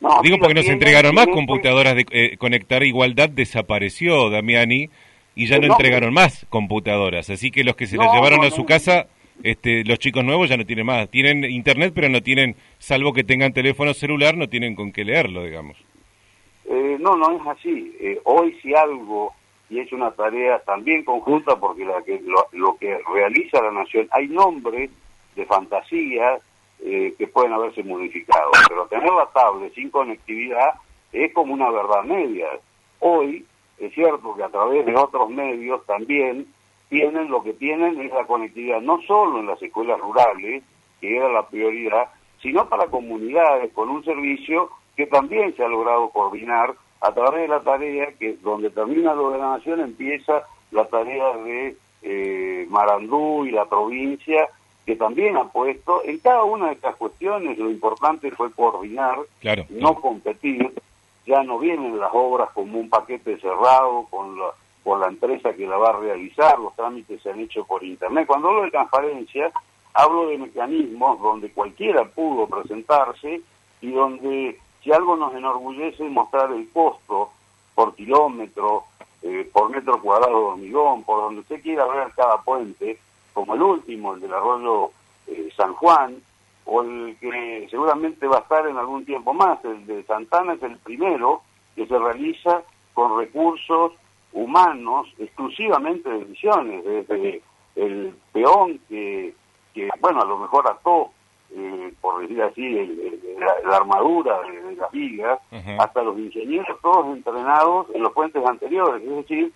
tablets. 0.00 0.22
Digo 0.22 0.38
porque 0.38 0.54
nos 0.54 0.68
entregaron 0.68 1.14
más 1.14 1.26
computadoras 1.26 1.94
de 1.94 2.06
eh, 2.10 2.36
conectar 2.36 2.82
igualdad, 2.82 3.28
desapareció 3.28 4.30
Damiani 4.30 4.90
y 5.34 5.46
ya 5.46 5.58
no, 5.58 5.66
entregaron 5.66 6.14
más 6.14 6.46
computadoras, 6.48 7.28
así 7.30 7.50
que 7.50 7.62
los 7.62 7.76
que 7.76 7.86
se 7.86 7.96
las 7.96 8.12
llevaron 8.12 8.44
a 8.44 8.50
su 8.50 8.64
casa, 8.64 9.06
este, 9.42 9.84
los 9.84 9.98
chicos 9.98 10.24
nuevos 10.24 10.48
ya 10.48 10.56
no 10.56 10.64
tienen 10.64 10.86
más, 10.86 11.10
tienen 11.10 11.44
internet 11.44 11.92
pero 11.94 12.08
no 12.08 12.22
tienen, 12.22 12.56
salvo 12.78 13.12
que 13.12 13.22
tengan 13.22 13.52
teléfono 13.52 13.92
celular, 13.92 14.36
no 14.36 14.48
tienen 14.48 14.74
con 14.74 14.92
qué 14.92 15.04
leerlo, 15.04 15.44
digamos. 15.44 15.76
Eh, 16.68 16.96
no, 16.98 17.16
no 17.16 17.36
es 17.36 17.46
así. 17.46 17.94
Eh, 18.00 18.18
hoy 18.24 18.56
si 18.62 18.74
algo, 18.74 19.34
y 19.68 19.78
es 19.78 19.92
una 19.92 20.10
tarea 20.12 20.58
también 20.60 21.04
conjunta 21.04 21.56
porque 21.56 21.84
la 21.84 22.02
que, 22.02 22.20
lo, 22.24 22.46
lo 22.52 22.76
que 22.76 22.98
realiza 23.14 23.62
la 23.62 23.72
nación, 23.72 24.08
hay 24.10 24.28
nombres 24.28 24.90
de 25.36 25.44
fantasía 25.44 26.38
eh, 26.88 27.14
que 27.18 27.26
pueden 27.26 27.52
haberse 27.52 27.82
modificado, 27.82 28.48
pero 28.68 28.86
tener 28.86 29.12
la 29.12 29.26
tablet 29.26 29.74
sin 29.74 29.90
conectividad 29.90 30.74
es 31.12 31.34
como 31.34 31.52
una 31.52 31.68
verdad 31.68 32.04
media. 32.04 32.46
Hoy 33.00 33.44
es 33.78 33.92
cierto 33.92 34.36
que 34.36 34.44
a 34.44 34.48
través 34.50 34.86
de 34.86 34.94
otros 34.94 35.28
medios 35.30 35.84
también 35.84 36.46
tienen 36.88 37.28
lo 37.28 37.42
que 37.42 37.54
tienen 37.54 38.00
es 38.00 38.12
la 38.12 38.24
conectividad, 38.24 38.80
no 38.80 39.02
solo 39.02 39.40
en 39.40 39.48
las 39.48 39.60
escuelas 39.60 39.98
rurales, 39.98 40.62
que 41.00 41.16
era 41.16 41.28
la 41.28 41.48
prioridad, 41.48 42.08
sino 42.40 42.68
para 42.68 42.86
comunidades 42.86 43.72
con 43.72 43.88
un 43.88 44.04
servicio 44.04 44.70
que 44.96 45.08
también 45.08 45.56
se 45.56 45.64
ha 45.64 45.68
logrado 45.68 46.10
coordinar 46.10 46.72
a 47.00 47.12
través 47.12 47.42
de 47.42 47.48
la 47.48 47.62
tarea 47.62 48.12
que 48.12 48.34
donde 48.36 48.70
termina 48.70 49.12
la 49.12 49.56
nación 49.56 49.80
empieza 49.80 50.44
la 50.70 50.84
tarea 50.84 51.36
de 51.38 51.76
eh, 52.02 52.66
Marandú 52.70 53.44
y 53.44 53.50
la 53.50 53.64
provincia 53.64 54.48
que 54.86 54.94
también 54.94 55.36
ha 55.36 55.48
puesto 55.48 56.02
en 56.04 56.18
cada 56.20 56.44
una 56.44 56.68
de 56.68 56.74
estas 56.74 56.94
cuestiones 56.94 57.58
lo 57.58 57.68
importante 57.68 58.30
fue 58.30 58.52
coordinar, 58.52 59.18
no 59.70 60.00
competir, 60.00 60.72
ya 61.26 61.42
no 61.42 61.58
vienen 61.58 61.98
las 61.98 62.10
obras 62.14 62.50
como 62.54 62.78
un 62.78 62.88
paquete 62.88 63.36
cerrado 63.40 64.06
con 64.08 64.38
la, 64.38 64.46
con 64.84 65.00
la 65.00 65.08
empresa 65.08 65.52
que 65.54 65.66
la 65.66 65.76
va 65.76 65.90
a 65.90 65.98
realizar, 65.98 66.56
los 66.60 66.74
trámites 66.76 67.20
se 67.20 67.30
han 67.30 67.40
hecho 67.40 67.64
por 67.64 67.82
internet. 67.82 68.28
Cuando 68.28 68.48
hablo 68.48 68.62
de 68.62 68.70
transparencia, 68.70 69.50
hablo 69.92 70.28
de 70.28 70.38
mecanismos 70.38 71.20
donde 71.20 71.50
cualquiera 71.50 72.04
pudo 72.04 72.46
presentarse 72.46 73.40
y 73.80 73.90
donde 73.90 74.56
si 74.84 74.92
algo 74.92 75.16
nos 75.16 75.34
enorgullece 75.34 76.04
mostrar 76.04 76.52
el 76.52 76.70
costo 76.70 77.30
por 77.74 77.96
kilómetro, 77.96 78.84
eh, 79.22 79.50
por 79.52 79.68
metro 79.70 80.00
cuadrado 80.00 80.38
de 80.38 80.44
hormigón, 80.44 81.02
por 81.02 81.22
donde 81.22 81.40
usted 81.40 81.60
quiera 81.60 81.86
ver 81.86 82.12
cada 82.14 82.40
puente, 82.42 83.00
como 83.36 83.54
el 83.54 83.60
último, 83.60 84.14
el 84.14 84.20
del 84.22 84.32
arroyo 84.32 84.92
eh, 85.26 85.50
San 85.54 85.74
Juan, 85.74 86.16
o 86.64 86.80
el 86.80 87.18
que 87.20 87.68
seguramente 87.70 88.26
va 88.26 88.38
a 88.38 88.40
estar 88.40 88.66
en 88.66 88.78
algún 88.78 89.04
tiempo 89.04 89.34
más, 89.34 89.62
el 89.62 89.84
de 89.84 90.02
Santana 90.04 90.54
es 90.54 90.62
el 90.62 90.78
primero 90.78 91.42
que 91.74 91.86
se 91.86 91.98
realiza 91.98 92.62
con 92.94 93.18
recursos 93.18 93.92
humanos 94.32 95.08
exclusivamente 95.18 96.08
de 96.08 96.24
misiones, 96.24 96.82
desde 96.82 97.42
el 97.74 98.14
peón 98.32 98.80
que, 98.88 99.34
que 99.74 99.90
bueno, 100.00 100.22
a 100.22 100.24
lo 100.24 100.38
mejor 100.38 100.70
ató, 100.70 101.10
eh, 101.54 101.92
por 102.00 102.22
decir 102.22 102.42
así, 102.42 103.36
la, 103.38 103.76
armadura 103.76 104.40
de, 104.40 104.76
las 104.76 104.90
vigas, 104.92 105.40
hasta 105.78 106.02
los 106.02 106.18
ingenieros 106.18 106.80
todos 106.80 107.14
entrenados 107.14 107.88
en 107.94 108.02
los 108.02 108.14
puentes 108.14 108.42
anteriores, 108.46 109.02
es 109.02 109.14
decir, 109.14 109.52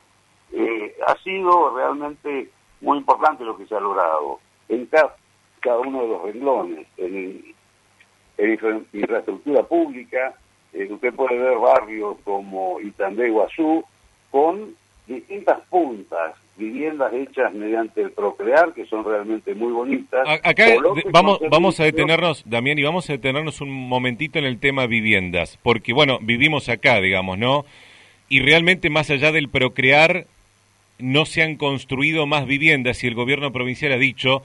eh, 0.52 0.94
ha 1.06 1.14
sido 1.22 1.74
realmente 1.74 2.50
muy 2.80 2.98
importante 2.98 3.44
lo 3.44 3.56
que 3.56 3.66
se 3.66 3.74
ha 3.74 3.80
logrado 3.80 4.40
en 4.68 4.86
cada, 4.86 5.78
uno 5.78 6.02
de 6.02 6.08
los 6.08 6.22
renglones, 6.22 6.86
en, 6.96 7.54
infraestructura 8.92 9.62
pública, 9.64 10.34
eh, 10.72 10.88
usted 10.90 11.12
puede 11.12 11.36
ver 11.36 11.58
barrios 11.58 12.16
como 12.24 12.80
Itandé, 12.80 13.28
Guazú, 13.28 13.84
con 14.30 14.74
distintas 15.06 15.60
puntas, 15.68 16.36
viviendas 16.56 17.12
hechas 17.12 17.52
mediante 17.52 18.00
el 18.00 18.12
procrear, 18.12 18.72
que 18.72 18.86
son 18.86 19.04
realmente 19.04 19.54
muy 19.54 19.72
bonitas. 19.72 20.26
Acá 20.42 20.66
vamos, 21.10 21.40
vamos 21.50 21.80
a 21.80 21.84
detenernos, 21.84 22.44
Damián, 22.46 22.78
y 22.78 22.82
vamos 22.82 23.10
a 23.10 23.14
detenernos 23.14 23.60
un 23.60 23.70
momentito 23.70 24.38
en 24.38 24.44
el 24.44 24.58
tema 24.60 24.86
viviendas, 24.86 25.58
porque 25.62 25.92
bueno, 25.92 26.18
vivimos 26.22 26.68
acá, 26.68 27.00
digamos, 27.00 27.38
¿no? 27.38 27.64
Y 28.28 28.40
realmente 28.40 28.88
más 28.88 29.10
allá 29.10 29.32
del 29.32 29.48
procrear, 29.48 30.26
no 31.02 31.26
se 31.26 31.42
han 31.42 31.56
construido 31.56 32.26
más 32.26 32.46
viviendas 32.46 33.02
y 33.04 33.06
el 33.06 33.14
gobierno 33.14 33.52
provincial 33.52 33.92
ha 33.92 33.98
dicho 33.98 34.42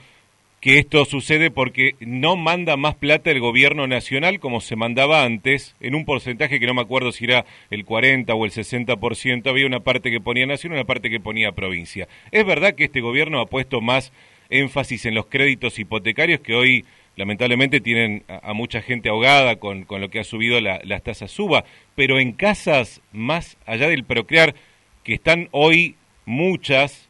que 0.66 0.80
esto 0.80 1.06
sucede 1.06 1.52
porque 1.52 1.96
no 2.00 2.36
manda 2.36 2.76
más 2.76 2.96
plata 2.96 3.30
el 3.30 3.40
gobierno 3.40 3.86
nacional 3.86 4.40
como 4.40 4.62
se 4.62 4.76
mandaba 4.76 5.24
antes, 5.24 5.76
en 5.80 5.94
un 5.94 6.06
porcentaje 6.06 6.60
que 6.60 6.66
no 6.66 6.74
me 6.74 6.82
acuerdo 6.82 7.12
si 7.12 7.26
era 7.26 7.46
el 7.70 7.86
40 7.86 8.34
o 8.34 8.46
el 8.46 8.52
60%, 8.52 9.48
había 9.48 9.68
una 9.68 9.82
parte 9.82 10.10
que 10.10 10.20
ponía 10.20 10.48
nación 10.48 10.74
y 10.74 10.78
una 10.78 10.86
parte 10.86 11.12
que 11.12 11.20
ponía 11.20 11.52
provincia. 11.52 12.08
Es 12.32 12.46
verdad 12.46 12.74
que 12.74 12.86
este 12.86 13.02
gobierno 13.02 13.42
ha 13.42 13.46
puesto 13.46 13.80
más 13.80 14.12
énfasis 14.50 15.06
en 15.06 15.14
los 15.14 15.28
créditos 15.28 15.78
hipotecarios 15.78 16.40
que 16.40 16.56
hoy 16.56 16.86
lamentablemente 17.16 17.80
tienen 17.80 18.24
a, 18.28 18.54
mucha 18.54 18.82
gente 18.82 19.10
ahogada 19.10 19.58
con, 19.58 19.84
con, 19.84 20.02
lo 20.02 20.10
que 20.10 20.20
ha 20.20 20.24
subido 20.24 20.60
la, 20.62 20.80
las 20.84 21.04
tasas 21.04 21.30
suba, 21.30 21.64
pero 21.96 22.20
en 22.20 22.32
casas 22.32 23.02
más 23.14 23.58
allá 23.68 23.88
del 23.88 24.04
procrear 24.04 24.56
que 25.04 25.14
están 25.14 25.48
hoy 25.52 25.96
muchas, 26.26 27.10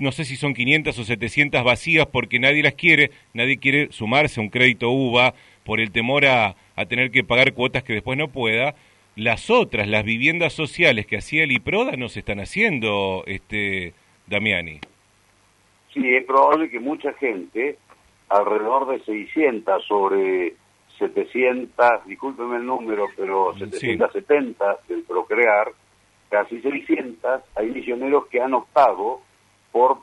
no 0.00 0.12
sé 0.12 0.24
si 0.24 0.36
son 0.36 0.54
500 0.54 0.98
o 0.98 1.04
700 1.04 1.64
vacías 1.64 2.06
porque 2.06 2.38
nadie 2.38 2.62
las 2.62 2.74
quiere, 2.74 3.10
nadie 3.34 3.58
quiere 3.58 3.92
sumarse 3.92 4.40
a 4.40 4.42
un 4.42 4.50
crédito 4.50 4.90
UVA 4.90 5.34
por 5.64 5.80
el 5.80 5.90
temor 5.90 6.26
a, 6.26 6.56
a 6.76 6.86
tener 6.86 7.10
que 7.10 7.24
pagar 7.24 7.52
cuotas 7.52 7.82
que 7.82 7.94
después 7.94 8.18
no 8.18 8.28
pueda. 8.28 8.74
Las 9.16 9.50
otras, 9.50 9.88
las 9.88 10.04
viviendas 10.04 10.52
sociales 10.52 11.06
que 11.06 11.16
hacía 11.16 11.42
el 11.42 11.52
IPRODA 11.52 11.96
no 11.96 12.08
se 12.08 12.20
están 12.20 12.38
haciendo, 12.38 13.24
este 13.26 13.92
Damiani. 14.28 14.80
Sí, 15.92 16.14
es 16.14 16.24
probable 16.24 16.70
que 16.70 16.80
mucha 16.80 17.12
gente, 17.14 17.78
alrededor 18.28 18.88
de 18.88 19.00
600 19.04 19.84
sobre 19.84 20.54
700, 20.98 22.06
discúlpeme 22.06 22.56
el 22.56 22.66
número, 22.66 23.06
pero 23.16 23.54
770 23.58 24.78
del 24.88 25.02
Procrear, 25.02 25.72
casi 26.28 26.60
600, 26.60 27.42
hay 27.56 27.70
misioneros 27.70 28.26
que 28.26 28.40
han 28.40 28.54
optado 28.54 29.20
por 29.72 29.98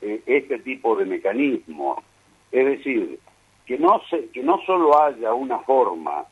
eh, 0.00 0.22
este 0.26 0.58
tipo 0.60 0.96
de 0.96 1.06
mecanismo. 1.06 2.02
Es 2.50 2.66
decir, 2.66 3.18
que 3.66 3.78
no, 3.78 4.00
se, 4.10 4.28
que 4.28 4.42
no 4.42 4.58
solo 4.66 5.00
haya 5.02 5.32
una 5.32 5.60
forma 5.60 6.24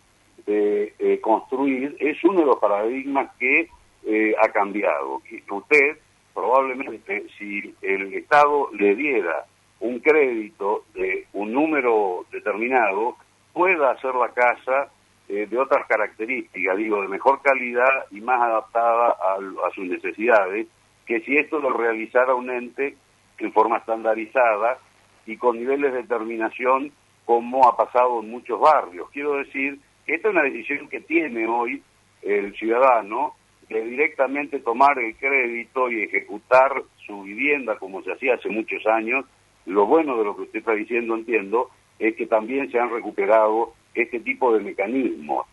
de 0.46 0.94
eh, 0.98 1.20
construir, 1.20 1.96
es 2.00 2.22
uno 2.24 2.40
de 2.40 2.46
los 2.46 2.58
paradigmas 2.58 3.30
que 3.38 3.68
eh, 4.04 4.34
ha 4.42 4.48
cambiado. 4.48 5.22
Usted, 5.50 5.98
probablemente, 6.34 7.26
si 7.38 7.74
el 7.82 8.14
Estado 8.14 8.68
le 8.72 8.94
diera 8.94 9.44
un 9.80 10.00
crédito 10.00 10.84
de 10.94 11.26
un 11.32 11.52
número 11.52 12.26
determinado, 12.30 13.16
pueda 13.52 13.92
hacer 13.92 14.14
la 14.14 14.28
casa 14.28 14.90
eh, 15.32 15.46
de 15.46 15.58
otras 15.58 15.86
características, 15.86 16.76
digo, 16.76 17.00
de 17.02 17.06
mejor 17.06 17.40
calidad 17.40 18.06
y 18.10 18.20
más 18.20 18.42
adaptada 18.42 19.10
a, 19.10 19.70
sus 19.72 19.86
necesidades, 19.86 20.66
que 21.06 21.20
si 21.20 21.36
esto 21.36 21.60
lo 21.60 21.70
realizara 21.70 22.34
un 22.34 22.50
ente 22.50 22.96
en 23.38 23.52
forma 23.52 23.76
estandarizada 23.76 24.78
y 25.26 25.36
con 25.36 25.56
niveles 25.56 25.92
de 25.92 26.02
determinación 26.02 26.90
como 27.26 27.68
ha 27.68 27.76
pasado 27.76 28.18
en 28.18 28.28
muchos 28.28 28.58
barrios. 28.58 29.08
Quiero 29.12 29.36
decir 29.36 29.78
que 30.04 30.14
esta 30.14 30.30
es 30.30 30.34
una 30.34 30.42
decisión 30.42 30.88
que 30.88 31.00
tiene 31.00 31.46
hoy 31.46 31.80
el 32.22 32.52
ciudadano 32.56 33.34
de 33.68 33.84
directamente 33.84 34.58
tomar 34.58 34.98
el 34.98 35.14
crédito 35.14 35.88
y 35.92 36.02
ejecutar 36.02 36.82
su 37.06 37.22
vivienda 37.22 37.76
como 37.76 38.02
se 38.02 38.14
hacía 38.14 38.34
hace 38.34 38.48
muchos 38.48 38.84
años. 38.84 39.24
Lo 39.66 39.86
bueno 39.86 40.16
de 40.18 40.24
lo 40.24 40.34
que 40.34 40.42
usted 40.42 40.58
está 40.58 40.72
diciendo, 40.72 41.14
entiendo, 41.14 41.70
es 42.00 42.16
que 42.16 42.26
también 42.26 42.68
se 42.72 42.80
han 42.80 42.90
recuperado 42.90 43.74
este 43.94 44.20
tipo 44.20 44.52
de 44.52 44.60
mecanismos. 44.60 45.46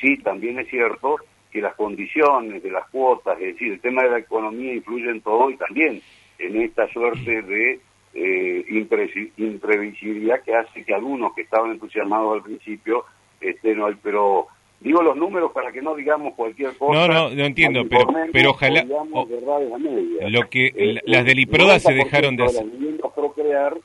Sí, 0.00 0.16
también 0.18 0.58
es 0.58 0.68
cierto 0.68 1.16
que 1.50 1.60
las 1.60 1.74
condiciones 1.74 2.62
de 2.62 2.70
las 2.70 2.88
cuotas, 2.90 3.38
es 3.40 3.54
decir, 3.54 3.72
el 3.72 3.80
tema 3.80 4.02
de 4.02 4.10
la 4.10 4.18
economía 4.18 4.74
influye 4.74 5.08
en 5.08 5.20
todo 5.20 5.50
y 5.50 5.56
también 5.56 6.02
en 6.38 6.60
esta 6.60 6.88
suerte 6.88 7.42
de 7.42 7.80
eh, 8.14 8.64
imprevisibilidad 9.36 10.42
que 10.42 10.54
hace 10.54 10.84
que 10.84 10.94
algunos 10.94 11.32
que 11.34 11.42
estaban 11.42 11.70
entusiasmados 11.72 12.34
al 12.34 12.42
principio 12.42 13.04
estén 13.40 13.80
hoy, 13.80 13.96
pero 14.02 14.48
digo 14.80 15.02
los 15.02 15.16
números 15.16 15.52
para 15.52 15.72
que 15.72 15.80
no 15.80 15.94
digamos 15.94 16.34
cualquier 16.34 16.76
cosa. 16.76 16.92
No, 16.92 17.08
no, 17.08 17.30
no 17.30 17.44
entiendo, 17.44 17.84
pero, 17.88 18.06
pero 18.32 18.50
ojalá... 18.50 18.84
lo 18.84 20.50
que 20.50 20.66
eh, 20.66 21.00
las 21.04 21.24
del 21.24 21.40
IPRODA 21.40 21.78
se 21.78 21.92
dejaron 21.92 22.36
de 22.36 22.44
hacer. 22.44 22.66
Las 23.02 23.12
procrear 23.12 23.76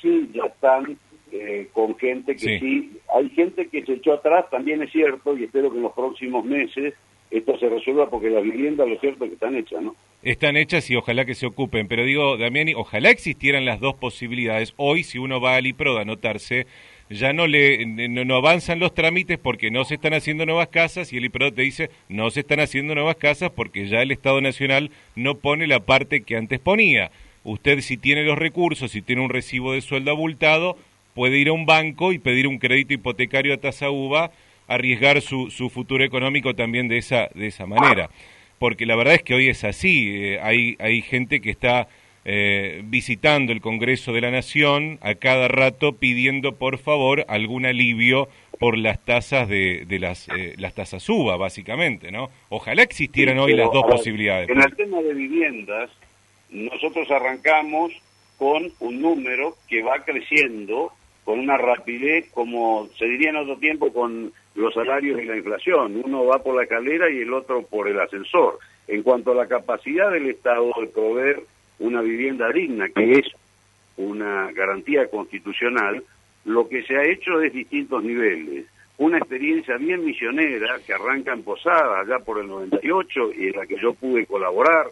sí 0.00 0.30
ya 0.32 0.44
están 0.44 0.96
eh, 1.32 1.68
con 1.72 1.96
gente 1.96 2.36
que 2.36 2.58
sí. 2.58 2.92
Hay 3.14 3.30
gente 3.30 3.68
que 3.68 3.84
se 3.84 3.94
echó 3.94 4.14
atrás, 4.14 4.46
también 4.50 4.82
es 4.82 4.90
cierto, 4.90 5.36
y 5.36 5.44
espero 5.44 5.70
que 5.70 5.76
en 5.76 5.84
los 5.84 5.92
próximos 5.92 6.44
meses 6.44 6.94
esto 7.30 7.58
se 7.58 7.68
resuelva 7.68 8.10
porque 8.10 8.30
las 8.30 8.42
viviendas, 8.42 8.88
lo 8.88 8.98
cierto, 8.98 9.26
que 9.26 9.34
están 9.34 9.56
hechas, 9.56 9.82
¿no? 9.82 9.94
Están 10.22 10.56
hechas 10.56 10.90
y 10.90 10.96
ojalá 10.96 11.24
que 11.24 11.34
se 11.34 11.46
ocupen, 11.46 11.86
pero 11.86 12.04
digo, 12.04 12.36
Damiani, 12.36 12.74
ojalá 12.74 13.10
existieran 13.10 13.64
las 13.64 13.80
dos 13.80 13.94
posibilidades. 13.94 14.72
Hoy, 14.76 15.04
si 15.04 15.18
uno 15.18 15.40
va 15.40 15.56
al 15.56 15.66
IPROD 15.66 15.98
a 15.98 16.02
anotarse, 16.02 16.66
ya 17.10 17.32
no 17.32 17.46
le 17.46 17.84
no, 17.86 18.36
avanzan 18.36 18.78
los 18.78 18.94
trámites 18.94 19.38
porque 19.38 19.70
no 19.70 19.84
se 19.84 19.94
están 19.94 20.14
haciendo 20.14 20.46
nuevas 20.46 20.68
casas 20.68 21.12
y 21.12 21.18
el 21.18 21.26
IPROD 21.26 21.52
te 21.52 21.62
dice 21.62 21.90
no 22.08 22.30
se 22.30 22.40
están 22.40 22.60
haciendo 22.60 22.94
nuevas 22.94 23.16
casas 23.16 23.50
porque 23.50 23.86
ya 23.86 24.00
el 24.00 24.10
Estado 24.10 24.40
Nacional 24.40 24.90
no 25.14 25.34
pone 25.36 25.66
la 25.66 25.80
parte 25.80 26.22
que 26.22 26.36
antes 26.36 26.60
ponía. 26.60 27.10
Usted 27.44 27.80
si 27.80 27.98
tiene 27.98 28.24
los 28.24 28.38
recursos, 28.38 28.90
si 28.90 29.02
tiene 29.02 29.22
un 29.22 29.28
recibo 29.28 29.74
de 29.74 29.82
sueldo 29.82 30.10
abultado, 30.10 30.78
puede 31.14 31.38
ir 31.38 31.48
a 31.48 31.52
un 31.52 31.66
banco 31.66 32.12
y 32.12 32.18
pedir 32.18 32.46
un 32.46 32.58
crédito 32.58 32.94
hipotecario 32.94 33.54
a 33.54 33.58
tasa 33.58 33.90
uva 33.90 34.30
arriesgar 34.66 35.20
su, 35.20 35.50
su 35.50 35.70
futuro 35.70 36.04
económico 36.04 36.54
también 36.54 36.88
de 36.88 36.98
esa, 36.98 37.28
de 37.34 37.46
esa 37.46 37.66
manera. 37.66 38.10
Porque 38.58 38.86
la 38.86 38.96
verdad 38.96 39.14
es 39.14 39.22
que 39.22 39.34
hoy 39.34 39.48
es 39.48 39.64
así, 39.64 40.10
eh, 40.14 40.40
hay, 40.42 40.76
hay 40.78 41.02
gente 41.02 41.40
que 41.40 41.50
está 41.50 41.88
eh, 42.24 42.80
visitando 42.84 43.52
el 43.52 43.60
Congreso 43.60 44.12
de 44.12 44.22
la 44.22 44.30
Nación 44.30 44.98
a 45.02 45.14
cada 45.14 45.48
rato 45.48 45.96
pidiendo 45.96 46.54
por 46.54 46.78
favor 46.78 47.26
algún 47.28 47.66
alivio 47.66 48.28
por 48.58 48.78
las 48.78 49.04
tasas 49.04 49.48
de, 49.48 49.84
de 49.86 49.98
las, 49.98 50.28
eh, 50.28 50.54
las 50.56 50.74
tasas 50.74 51.06
UBA, 51.08 51.36
básicamente, 51.36 52.10
¿no? 52.10 52.30
Ojalá 52.48 52.82
existieran 52.82 53.38
hoy 53.38 53.54
las 53.54 53.70
dos 53.72 53.84
posibilidades. 53.84 54.48
En 54.48 54.62
el 54.62 54.74
tema 54.74 55.02
de 55.02 55.12
viviendas, 55.12 55.90
nosotros 56.50 57.10
arrancamos 57.10 57.92
con 58.38 58.72
un 58.80 59.02
número 59.02 59.56
que 59.68 59.82
va 59.82 60.02
creciendo 60.04 60.92
con 61.24 61.38
una 61.38 61.56
rapidez, 61.56 62.30
como 62.32 62.88
se 62.98 63.06
diría 63.06 63.30
en 63.30 63.36
otro 63.36 63.56
tiempo, 63.56 63.92
con 63.92 64.32
los 64.54 64.74
salarios 64.74 65.20
y 65.20 65.24
la 65.24 65.36
inflación. 65.36 66.02
Uno 66.04 66.26
va 66.26 66.42
por 66.42 66.54
la 66.54 66.64
escalera 66.64 67.10
y 67.10 67.18
el 67.18 67.32
otro 67.32 67.62
por 67.62 67.88
el 67.88 67.98
ascensor. 67.98 68.58
En 68.86 69.02
cuanto 69.02 69.32
a 69.32 69.34
la 69.34 69.46
capacidad 69.46 70.10
del 70.10 70.28
Estado 70.28 70.70
de 70.80 70.86
proveer 70.88 71.42
una 71.78 72.02
vivienda 72.02 72.50
digna, 72.50 72.88
que 72.88 73.12
es 73.12 73.26
una 73.96 74.52
garantía 74.52 75.08
constitucional, 75.08 76.02
lo 76.44 76.68
que 76.68 76.82
se 76.82 76.96
ha 76.96 77.04
hecho 77.04 77.40
es 77.40 77.52
distintos 77.52 78.04
niveles. 78.04 78.66
Una 78.98 79.18
experiencia 79.18 79.76
bien 79.76 80.04
misionera 80.04 80.78
que 80.86 80.92
arranca 80.92 81.32
en 81.32 81.42
Posada, 81.42 82.00
allá 82.00 82.18
por 82.18 82.38
el 82.38 82.46
98, 82.46 83.32
y 83.36 83.48
en 83.48 83.56
la 83.56 83.66
que 83.66 83.76
yo 83.80 83.94
pude 83.94 84.26
colaborar, 84.26 84.86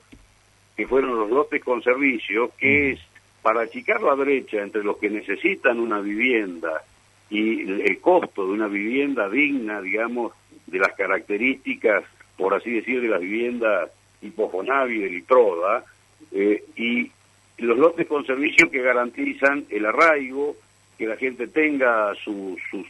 que 0.76 0.86
fueron 0.86 1.18
los 1.18 1.30
lotes 1.30 1.62
con 1.62 1.82
servicios, 1.82 2.50
que 2.58 2.92
es 2.92 3.00
para 3.42 3.62
achicar 3.62 4.00
la 4.02 4.14
brecha 4.14 4.62
entre 4.62 4.84
los 4.84 4.96
que 4.98 5.10
necesitan 5.10 5.80
una 5.80 6.00
vivienda 6.00 6.82
y 7.28 7.62
el 7.62 7.98
costo 8.00 8.46
de 8.46 8.52
una 8.52 8.68
vivienda 8.68 9.28
digna, 9.28 9.80
digamos, 9.80 10.32
de 10.66 10.78
las 10.78 10.92
características, 10.92 12.04
por 12.36 12.54
así 12.54 12.70
decir, 12.70 13.00
de 13.00 13.08
las 13.08 13.20
viviendas 13.20 13.90
tipo 14.20 14.48
Fonavi, 14.48 14.98
de 14.98 15.10
Litroda, 15.10 15.84
eh, 16.30 16.64
y 16.76 17.10
los 17.58 17.76
lotes 17.76 18.06
con 18.06 18.24
servicio 18.24 18.70
que 18.70 18.80
garantizan 18.80 19.66
el 19.68 19.84
arraigo, 19.84 20.56
que 20.96 21.06
la 21.06 21.16
gente 21.16 21.48
tenga 21.48 22.14
su, 22.14 22.56
su, 22.70 22.84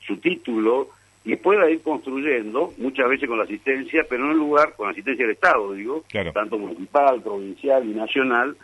su 0.00 0.16
título 0.18 0.90
y 1.24 1.36
pueda 1.36 1.70
ir 1.70 1.80
construyendo, 1.80 2.74
muchas 2.76 3.08
veces 3.08 3.28
con 3.28 3.38
la 3.38 3.44
asistencia, 3.44 4.04
pero 4.08 4.24
en 4.24 4.32
un 4.32 4.38
lugar, 4.38 4.74
con 4.76 4.86
la 4.86 4.92
asistencia 4.92 5.24
del 5.24 5.34
Estado, 5.34 5.72
digo, 5.72 6.04
tanto 6.34 6.58
municipal, 6.58 7.22
provincial 7.22 7.88
y 7.88 7.94
nacional, 7.94 8.56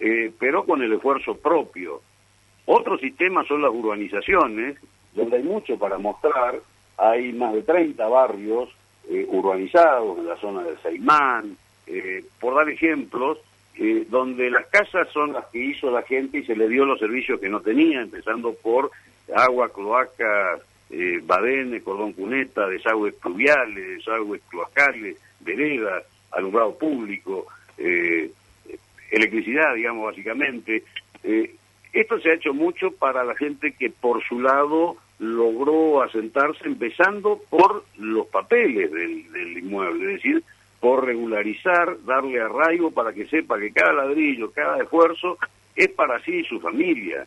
eh, 0.00 0.32
pero 0.38 0.64
con 0.64 0.82
el 0.82 0.92
esfuerzo 0.92 1.36
propio. 1.36 2.00
Otro 2.66 2.98
sistema 2.98 3.44
son 3.44 3.62
las 3.62 3.70
urbanizaciones, 3.72 4.78
donde 5.14 5.36
hay 5.36 5.42
mucho 5.42 5.78
para 5.78 5.98
mostrar. 5.98 6.60
Hay 6.96 7.32
más 7.32 7.54
de 7.54 7.62
30 7.62 8.06
barrios 8.08 8.68
eh, 9.08 9.26
urbanizados 9.28 10.18
en 10.18 10.26
la 10.26 10.36
zona 10.36 10.62
del 10.62 10.78
Saimán, 10.78 11.56
eh, 11.86 12.24
por 12.40 12.54
dar 12.54 12.68
ejemplos, 12.68 13.38
donde 14.08 14.50
las 14.50 14.66
casas 14.66 15.06
son 15.12 15.32
las 15.32 15.44
que 15.46 15.60
hizo 15.60 15.88
la 15.92 16.02
gente 16.02 16.38
y 16.38 16.44
se 16.44 16.56
le 16.56 16.68
dio 16.68 16.84
los 16.84 16.98
servicios 16.98 17.38
que 17.38 17.48
no 17.48 17.60
tenía, 17.60 18.00
empezando 18.00 18.52
por 18.52 18.90
agua, 19.32 19.72
cloacas, 19.72 20.62
eh, 20.90 21.20
badenes, 21.22 21.82
cordón 21.82 22.12
cuneta, 22.12 22.66
desagües 22.66 23.14
pluviales, 23.14 23.98
desagües 23.98 24.40
cloacales, 24.48 25.16
veredas, 25.40 26.04
alumbrado 26.30 26.78
público, 26.78 27.46
eh, 27.76 28.30
electricidad, 29.10 29.74
digamos, 29.74 30.06
básicamente. 30.06 30.84
Eh, 31.22 31.54
esto 31.92 32.20
se 32.20 32.30
ha 32.30 32.34
hecho 32.34 32.52
mucho 32.52 32.92
para 32.92 33.24
la 33.24 33.34
gente 33.34 33.72
que 33.72 33.90
por 33.90 34.22
su 34.24 34.40
lado 34.40 34.96
logró 35.18 36.02
asentarse 36.02 36.66
empezando 36.66 37.40
por 37.50 37.84
los 37.96 38.26
papeles 38.26 38.90
del, 38.92 39.58
inmueble, 39.58 40.14
es 40.14 40.22
decir, 40.22 40.42
por 40.80 41.04
regularizar, 41.04 41.96
darle 42.04 42.40
arraigo 42.40 42.92
para 42.92 43.12
que 43.12 43.26
sepa 43.26 43.58
que 43.58 43.72
cada 43.72 43.92
ladrillo, 43.92 44.52
cada 44.52 44.80
esfuerzo 44.82 45.38
es 45.74 45.88
para 45.88 46.22
sí 46.22 46.36
y 46.36 46.44
su 46.44 46.60
familia, 46.60 47.26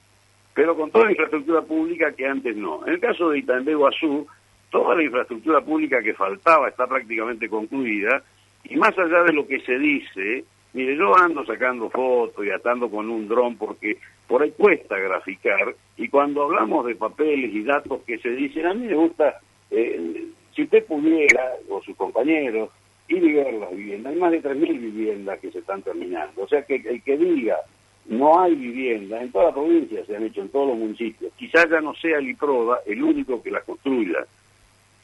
pero 0.54 0.76
con 0.76 0.92
toda 0.92 1.06
la 1.06 1.12
infraestructura 1.12 1.62
pública 1.62 2.14
que 2.14 2.26
antes 2.26 2.56
no. 2.56 2.86
En 2.86 2.94
el 2.94 3.00
caso 3.00 3.30
de 3.30 3.40
Itambé 3.40 3.76
Guazú, 3.76 4.26
toda 4.70 4.96
la 4.96 5.04
infraestructura 5.04 5.62
pública 5.62 6.02
que 6.02 6.14
faltaba 6.14 6.70
está 6.70 6.88
prácticamente 6.88 7.50
concluida, 7.50 8.24
y 8.64 8.78
más 8.78 8.98
allá 8.98 9.24
de 9.24 9.34
lo 9.34 9.46
que 9.48 9.60
se 9.62 9.78
dice, 9.78 10.46
Mire, 10.74 10.96
yo 10.96 11.16
ando 11.18 11.46
sacando 11.46 11.90
fotos 11.90 12.46
y 12.46 12.50
atando 12.50 12.90
con 12.90 13.10
un 13.10 13.28
dron 13.28 13.58
porque 13.58 13.98
por 14.28 14.42
ahí 14.42 14.52
cuesta 14.52 14.98
graficar 14.98 15.76
y 15.98 16.08
cuando 16.08 16.44
hablamos 16.44 16.86
de 16.86 16.96
papeles 16.96 17.54
y 17.54 17.64
datos 17.64 18.02
que 18.04 18.18
se 18.20 18.30
dicen, 18.30 18.66
a 18.66 18.74
mí 18.74 18.88
me 18.88 18.96
gusta, 18.96 19.40
eh, 19.70 20.28
si 20.56 20.64
usted 20.64 20.86
pudiera, 20.86 21.56
o 21.70 21.82
sus 21.82 21.96
compañeros, 21.98 22.70
ir 23.10 23.24
y 23.24 23.34
ver 23.34 23.54
las 23.56 23.72
viviendas, 23.72 24.14
hay 24.14 24.20
más 24.20 24.32
de 24.32 24.42
3.000 24.42 24.80
viviendas 24.80 25.40
que 25.40 25.52
se 25.52 25.60
están 25.60 25.82
terminando, 25.82 26.44
o 26.44 26.48
sea 26.48 26.64
que 26.64 26.76
el 26.76 27.04
que 27.04 27.18
diga 27.18 27.58
no 28.06 28.42
hay 28.42 28.56
viviendas, 28.56 29.22
en 29.22 29.32
toda 29.32 29.46
la 29.46 29.54
provincia 29.54 30.06
se 30.06 30.16
han 30.16 30.24
hecho, 30.24 30.42
en 30.42 30.50
todos 30.50 30.70
los 30.70 30.78
municipios, 30.78 31.34
quizás 31.36 31.70
ya 31.70 31.82
no 31.82 31.94
sea 31.96 32.18
el 32.18 32.30
IPRODA 32.30 32.80
el 32.86 33.04
único 33.04 33.44
que 33.44 33.52
las 33.52 33.64
construya, 33.64 34.26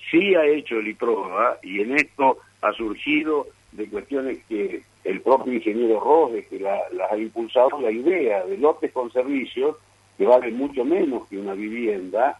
sí 0.09 0.33
ha 0.35 0.45
hecho 0.45 0.79
el 0.79 0.87
IPRODA 0.87 1.59
y 1.61 1.81
en 1.81 1.95
esto 1.95 2.37
ha 2.61 2.71
surgido 2.71 3.47
de 3.73 3.87
cuestiones 3.87 4.39
que 4.47 4.81
el 5.07 5.21
propio 5.21 5.53
ingeniero 5.53 6.01
Rose, 6.01 6.45
que 6.47 6.59
las 6.59 7.11
ha 7.11 7.17
impulsado, 7.17 7.79
la 7.79 7.91
idea 7.91 8.43
de 8.45 8.57
lotes 8.57 8.91
con 8.91 9.09
servicios, 9.11 9.77
que 10.17 10.25
valen 10.25 10.57
mucho 10.57 10.83
menos 10.83 11.27
que 11.29 11.37
una 11.37 11.53
vivienda, 11.53 12.37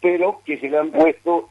pero 0.00 0.40
que 0.44 0.58
se 0.58 0.70
le 0.70 0.78
han 0.78 0.90
puesto 0.90 1.48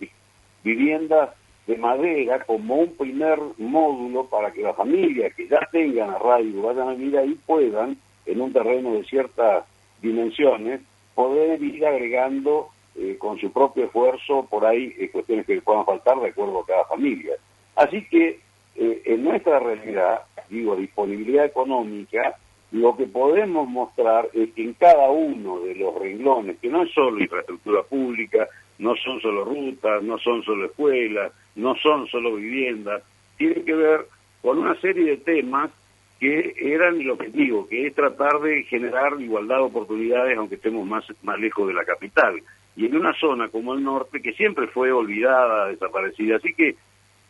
viviendas 0.64 1.30
de 1.68 1.78
madera 1.78 2.44
como 2.46 2.78
un 2.78 2.96
primer 2.96 3.38
módulo 3.60 4.26
para 4.26 4.52
que 4.52 4.64
las 4.64 4.76
familias 4.76 5.36
que 5.36 5.48
ya 5.48 5.60
tengan 5.72 6.10
arraigo, 6.10 6.64
vayan 6.64 6.90
a 6.90 6.94
vivir 6.96 7.20
ahí, 7.20 7.38
puedan, 7.46 7.98
en 8.26 8.42
un 8.42 8.52
terreno 8.52 8.94
de 8.94 9.04
ciertas 9.04 9.66
dimensiones, 10.02 10.82
poder 11.14 11.62
ir 11.62 11.86
agregando 11.86 12.70
eh, 12.96 13.18
con 13.20 13.38
su 13.38 13.52
propio 13.52 13.86
esfuerzo 13.86 14.48
por 14.50 14.66
ahí 14.66 14.96
eh, 14.98 15.12
cuestiones 15.12 15.46
que 15.46 15.56
le 15.56 15.62
puedan 15.62 15.86
faltar 15.86 16.20
de 16.20 16.30
acuerdo 16.30 16.62
a 16.62 16.66
cada 16.66 16.86
familia. 16.86 17.36
Así 17.76 18.04
que 18.10 18.40
eh, 18.82 19.02
en 19.06 19.26
nuestra 19.26 19.60
realidad, 19.60 20.22
digo, 20.50 20.78
disponibilidad 20.78 21.44
económica, 21.44 22.38
lo 22.72 22.96
que 22.96 23.08
podemos 23.08 23.68
mostrar 23.68 24.30
es 24.34 24.54
que 24.54 24.64
en 24.64 24.74
cada 24.74 25.10
uno 25.10 25.60
de 25.60 25.76
los 25.76 25.96
renglones, 26.00 26.60
que 26.60 26.70
no 26.70 26.84
es 26.84 26.92
solo 26.94 27.20
infraestructura 27.20 27.84
pública, 27.84 28.48
no 28.78 28.96
son 28.96 29.20
solo 29.20 29.44
rutas, 29.44 30.02
no 30.02 30.18
son 30.20 30.44
solo 30.44 30.68
escuelas, 30.68 31.34
no 31.56 31.76
son 31.76 32.08
solo 32.08 32.36
viviendas, 32.36 33.04
tiene 33.38 33.64
que 33.64 33.74
ver 33.74 34.06
con 34.42 34.60
una 34.60 34.80
serie 34.80 35.04
de 35.04 35.18
temas 35.18 35.72
que 36.18 36.54
eran 36.58 37.02
el 37.02 37.10
objetivo, 37.10 37.68
que 37.68 37.88
es 37.88 37.94
tratar 37.94 38.40
de 38.40 38.64
generar 38.64 39.20
igualdad 39.20 39.58
de 39.58 39.64
oportunidades 39.64 40.38
aunque 40.38 40.56
estemos 40.56 40.88
más, 40.88 41.04
más 41.24 41.38
lejos 41.38 41.68
de 41.68 41.74
la 41.74 41.84
capital. 41.84 42.42
Y 42.78 42.86
en 42.86 42.96
una 42.96 43.14
zona 43.14 43.50
como 43.50 43.74
el 43.74 43.84
norte 43.84 44.22
que 44.22 44.32
siempre 44.32 44.68
fue 44.68 44.92
olvidada, 44.92 45.68
desaparecida. 45.68 46.38
Así 46.38 46.54
que 46.54 46.76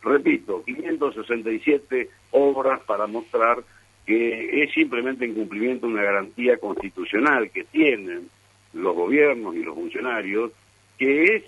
repito, 0.01 0.63
567 0.63 2.09
obras 2.31 2.79
para 2.81 3.07
mostrar 3.07 3.63
que 4.05 4.63
es 4.63 4.73
simplemente 4.73 5.25
en 5.25 5.35
cumplimiento 5.35 5.87
de 5.87 5.93
una 5.93 6.03
garantía 6.03 6.57
constitucional 6.57 7.51
que 7.51 7.63
tienen 7.65 8.29
los 8.73 8.95
gobiernos 8.95 9.55
y 9.55 9.63
los 9.63 9.75
funcionarios, 9.75 10.51
que 10.97 11.23
es 11.23 11.43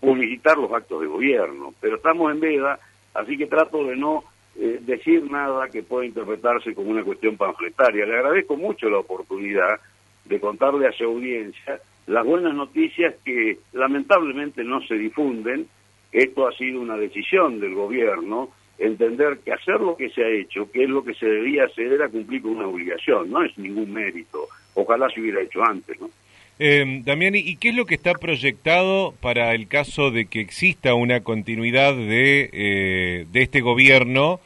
publicitar 0.00 0.58
los 0.58 0.72
actos 0.72 1.00
de 1.00 1.06
gobierno. 1.06 1.74
Pero 1.80 1.96
estamos 1.96 2.32
en 2.32 2.40
veda, 2.40 2.78
así 3.14 3.36
que 3.36 3.46
trato 3.46 3.84
de 3.84 3.96
no 3.96 4.24
eh, 4.56 4.80
decir 4.82 5.30
nada 5.30 5.68
que 5.68 5.82
pueda 5.82 6.06
interpretarse 6.06 6.74
como 6.74 6.90
una 6.90 7.04
cuestión 7.04 7.36
panfletaria. 7.36 8.04
Le 8.04 8.16
agradezco 8.18 8.56
mucho 8.56 8.90
la 8.90 8.98
oportunidad 8.98 9.80
de 10.24 10.40
contarle 10.40 10.88
a 10.88 10.92
su 10.92 11.04
audiencia 11.04 11.80
las 12.06 12.26
buenas 12.26 12.54
noticias 12.54 13.14
que 13.24 13.58
lamentablemente 13.72 14.64
no 14.64 14.80
se 14.82 14.94
difunden. 14.94 15.68
Esto 16.12 16.46
ha 16.46 16.52
sido 16.52 16.80
una 16.80 16.96
decisión 16.96 17.58
del 17.58 17.74
gobierno, 17.74 18.50
entender 18.78 19.38
que 19.44 19.52
hacer 19.52 19.80
lo 19.80 19.96
que 19.96 20.10
se 20.10 20.22
ha 20.24 20.28
hecho, 20.28 20.70
que 20.70 20.84
es 20.84 20.90
lo 20.90 21.02
que 21.02 21.14
se 21.14 21.26
debía 21.26 21.64
hacer, 21.64 21.92
era 21.92 22.08
cumplir 22.08 22.42
con 22.42 22.56
una 22.56 22.66
obligación, 22.66 23.30
no 23.30 23.42
es 23.42 23.56
ningún 23.56 23.92
mérito. 23.92 24.46
Ojalá 24.74 25.08
se 25.08 25.20
hubiera 25.20 25.40
hecho 25.40 25.62
antes, 25.62 26.00
¿no? 26.00 26.10
Eh, 26.58 27.00
Damián, 27.04 27.34
¿y 27.34 27.56
qué 27.56 27.70
es 27.70 27.74
lo 27.74 27.86
que 27.86 27.94
está 27.94 28.12
proyectado 28.12 29.14
para 29.20 29.54
el 29.54 29.68
caso 29.68 30.10
de 30.10 30.26
que 30.26 30.40
exista 30.40 30.94
una 30.94 31.20
continuidad 31.20 31.94
de, 31.94 32.50
eh, 32.52 33.26
de 33.32 33.42
este 33.42 33.62
gobierno? 33.62 34.38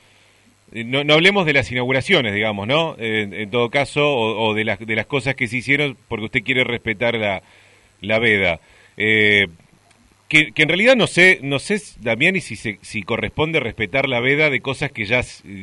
Eh, 0.72 0.84
no, 0.84 1.04
no, 1.04 1.14
hablemos 1.14 1.46
de 1.46 1.52
las 1.52 1.70
inauguraciones, 1.70 2.32
digamos, 2.32 2.66
¿no? 2.68 2.96
en 2.98 3.50
todo 3.50 3.70
caso, 3.70 4.08
o, 4.08 4.54
de, 4.54 4.64
las, 4.64 4.78
de 4.78 4.96
las 4.96 5.06
cosas 5.06 5.34
que 5.34 5.46
se 5.46 5.58
hicieron 5.58 5.96
porque 6.08 6.26
usted 6.26 6.42
quiere 6.42 6.64
respetar 6.64 7.16
la, 7.16 7.42
la 8.00 8.18
veda. 8.18 8.60
Que, 10.28 10.52
en 10.56 10.68
realidad 10.68 10.96
no 10.96 11.06
sé, 11.06 11.38
no 11.42 11.60
sé, 11.60 11.80
Damián, 12.00 12.34
y 12.34 12.40
si, 12.40 12.56
si 12.56 13.02
corresponde 13.04 13.60
respetar 13.60 14.08
la 14.08 14.18
veda 14.18 14.50
de 14.50 14.60
cosas 14.60 14.90
que 14.90 15.04
ya 15.04 15.20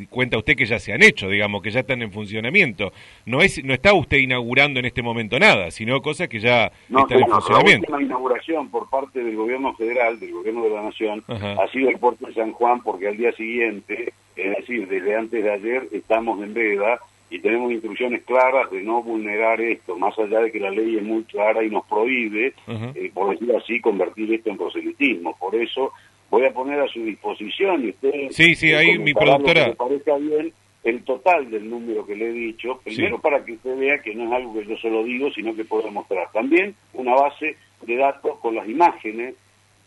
cuenta 0.09 0.37
usted 0.37 0.55
que 0.55 0.65
ya 0.65 0.79
se 0.79 0.93
han 0.93 1.03
hecho, 1.03 1.27
digamos, 1.27 1.61
que 1.61 1.69
ya 1.69 1.81
están 1.81 2.01
en 2.01 2.13
funcionamiento. 2.13 2.93
No 3.25 3.41
es, 3.41 3.61
no 3.63 3.73
está 3.73 3.93
usted 3.93 4.17
inaugurando 4.17 4.79
en 4.79 4.85
este 4.85 5.01
momento 5.01 5.37
nada, 5.37 5.69
sino 5.69 6.01
cosas 6.01 6.29
que 6.29 6.39
ya 6.39 6.71
están 6.87 7.19
en 7.19 7.27
funcionamiento. 7.27 7.91
La 7.91 7.97
última 7.97 8.03
inauguración 8.03 8.69
por 8.69 8.89
parte 8.89 9.21
del 9.21 9.35
gobierno 9.35 9.73
federal, 9.75 10.17
del 10.17 10.31
gobierno 10.31 10.63
de 10.63 10.69
la 10.69 10.83
nación, 10.83 11.23
ha 11.27 11.67
sido 11.71 11.89
el 11.89 11.97
puerto 11.97 12.27
de 12.27 12.33
San 12.33 12.53
Juan, 12.53 12.81
porque 12.81 13.09
al 13.09 13.17
día 13.17 13.33
siguiente, 13.33 14.13
es 14.37 14.57
decir, 14.57 14.87
desde 14.87 15.15
antes 15.17 15.43
de 15.43 15.51
ayer, 15.51 15.89
estamos 15.91 16.41
en 16.41 16.53
veda 16.53 16.99
y 17.33 17.39
tenemos 17.39 17.71
instrucciones 17.71 18.21
claras 18.25 18.69
de 18.69 18.83
no 18.83 19.01
vulnerar 19.01 19.59
esto, 19.59 19.97
más 19.97 20.17
allá 20.19 20.41
de 20.41 20.51
que 20.51 20.59
la 20.59 20.69
ley 20.69 20.97
es 20.97 21.03
muy 21.03 21.23
clara 21.23 21.63
y 21.63 21.69
nos 21.69 21.83
prohíbe, 21.87 22.53
eh, 22.67 23.11
por 23.11 23.31
decir 23.31 23.55
así, 23.55 23.81
convertir 23.81 24.31
esto 24.31 24.51
en 24.51 24.57
proselitismo. 24.57 25.35
Por 25.39 25.55
eso 25.55 25.93
voy 26.29 26.45
a 26.45 26.53
poner 26.53 26.79
a 26.79 26.87
su 26.87 27.03
disposición 27.03 27.85
y 27.85 27.89
usted... 27.89 28.29
Sí, 28.29 28.53
sí, 28.53 28.71
ahí 28.71 28.99
mi 28.99 29.15
productora... 29.15 29.73
Parezca 29.73 30.15
bien 30.17 30.53
el 30.83 31.03
total 31.03 31.49
del 31.49 31.67
número 31.67 32.05
que 32.05 32.15
le 32.15 32.29
he 32.29 32.33
dicho, 32.33 32.79
primero 32.83 33.19
para 33.19 33.43
que 33.43 33.53
usted 33.53 33.79
vea 33.79 33.97
que 33.97 34.13
no 34.13 34.25
es 34.25 34.31
algo 34.31 34.53
que 34.53 34.67
yo 34.67 34.77
solo 34.77 35.03
digo, 35.03 35.31
sino 35.31 35.55
que 35.55 35.65
puedo 35.65 35.89
mostrar. 35.89 36.31
También 36.31 36.75
una 36.93 37.15
base 37.15 37.57
de 37.81 37.95
datos 37.95 38.37
con 38.41 38.53
las 38.53 38.69
imágenes 38.69 39.33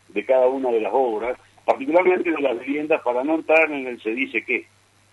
de 0.08 0.24
cada 0.24 0.48
una 0.48 0.72
de 0.72 0.80
las 0.80 0.92
obras, 0.92 1.38
particularmente 1.64 2.32
de 2.32 2.40
las 2.40 2.58
viviendas, 2.58 3.02
para 3.02 3.22
no 3.22 3.36
entrar 3.36 3.70
en 3.70 3.86
el 3.86 4.02
se 4.02 4.10
dice 4.10 4.42
que 4.42 4.66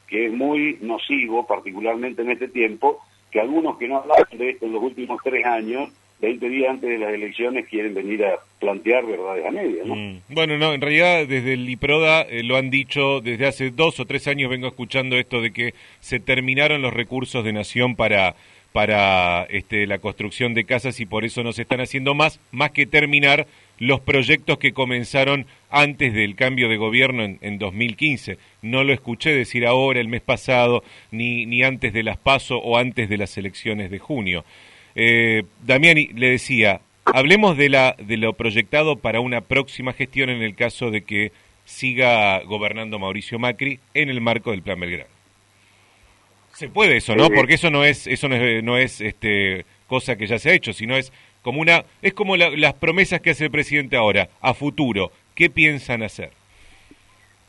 que 0.08 0.28
es 0.28 0.32
muy 0.32 0.78
nocivo, 0.82 1.46
particularmente 1.46 2.22
en 2.22 2.32
este 2.32 2.48
tiempo, 2.48 3.00
que 3.32 3.39
algunos 3.39 3.78
que 3.78 3.88
no 3.88 3.98
hablan 3.98 4.18
de 4.38 4.52
esto 4.52 4.66
en 4.66 4.74
los 4.74 4.84
últimos 4.84 5.22
tres 5.24 5.46
años, 5.46 5.89
20 6.22 6.50
días 6.50 6.70
antes 6.70 6.89
de 6.89 6.98
las 6.98 7.13
elecciones, 7.13 7.68
quieren 7.68 7.94
venir 7.94 8.24
a 8.24 8.39
plantear 8.60 9.06
verdades 9.06 9.46
a 9.46 9.52
medias. 9.52 9.86
¿no? 9.86 9.96
Mm. 9.96 10.22
Bueno, 10.30 10.58
no, 10.58 10.74
en 10.74 10.82
realidad 10.82 11.28
desde 11.28 11.54
el 11.54 11.70
IPRODA 11.70 12.22
eh, 12.22 12.44
lo 12.44 12.56
han 12.56 12.70
dicho 12.70 13.20
desde 13.22 13.46
hace 13.46 13.72
dos 13.72 14.00
o 14.00 14.06
tres 14.06 14.28
años, 14.28 14.50
vengo 14.50 14.68
escuchando 14.68 15.18
esto 15.18 15.42
de 15.42 15.52
que 15.52 15.74
se 16.00 16.20
terminaron 16.20 16.82
los 16.82 16.94
recursos 16.94 17.44
de 17.44 17.54
Nación 17.54 17.96
para 17.96 18.36
para 18.74 19.44
este, 19.44 19.86
la 19.86 20.00
construcción 20.00 20.56
de 20.56 20.66
casas 20.66 21.00
y 21.00 21.06
por 21.06 21.24
eso 21.24 21.44
no 21.44 21.54
se 21.54 21.62
están 21.62 21.80
haciendo 21.80 22.16
más, 22.16 22.39
más 22.52 22.72
que 22.72 22.88
terminar 22.88 23.46
los 23.78 24.02
proyectos 24.02 24.58
que 24.58 24.74
comenzaron 24.74 25.46
antes 25.74 26.14
del 26.14 26.36
cambio 26.36 26.70
de 26.70 26.78
gobierno 26.78 27.24
en, 27.24 27.40
en 27.42 27.58
2015. 27.58 28.38
No 28.62 28.84
lo 28.84 28.94
escuché 28.94 29.32
decir 29.32 29.66
ahora, 29.66 30.00
el 30.00 30.08
mes 30.08 30.22
pasado, 30.22 30.84
ni, 31.12 31.46
ni 31.46 31.64
antes 31.64 31.92
de 31.92 32.04
las 32.04 32.18
PASO 32.18 32.60
o 32.60 32.78
antes 32.78 33.10
de 33.10 33.18
las 33.18 33.38
elecciones 33.38 33.92
de 33.92 34.00
junio. 34.00 34.46
Eh, 34.96 35.44
Damiani 35.64 36.10
le 36.14 36.30
decía, 36.30 36.82
hablemos 37.06 37.58
de, 37.58 37.70
la, 37.70 37.96
de 37.98 38.18
lo 38.18 38.34
proyectado 38.34 38.98
para 38.98 39.20
una 39.20 39.42
próxima 39.42 39.94
gestión 39.94 40.30
en 40.30 40.44
el 40.44 40.56
caso 40.56 40.92
de 40.92 41.02
que 41.02 41.32
siga 41.66 42.42
gobernando 42.44 43.00
Mauricio 43.00 43.40
Macri 43.40 43.80
en 43.96 44.10
el 44.10 44.22
marco 44.22 44.52
del 44.52 44.62
Plan 44.62 44.80
Belgrano. 44.80 45.10
Se 46.54 46.70
puede 46.70 46.98
eso, 46.98 47.16
¿no? 47.16 47.30
Porque 47.32 47.56
eso 47.56 47.72
no 47.72 47.84
es, 47.84 48.06
eso 48.06 48.30
no 48.30 48.36
es, 48.36 48.64
no 48.64 48.78
es 48.78 49.02
este, 49.02 49.66
cosa 49.88 50.16
que 50.16 50.28
ya 50.28 50.38
se 50.38 50.52
ha 50.52 50.54
hecho, 50.54 50.72
sino 50.72 50.96
es 50.96 51.12
como 51.42 51.60
una, 51.62 51.84
es 52.02 52.14
como 52.14 52.38
las 52.38 52.74
promesas 52.76 53.22
que 53.22 53.32
hace 53.32 53.46
el 53.46 53.52
presidente 53.52 53.98
ahora, 53.98 54.30
a 54.40 54.54
futuro. 54.54 55.12
¿Qué 55.36 55.50
piensan 55.50 56.04
hacer? 56.04 56.32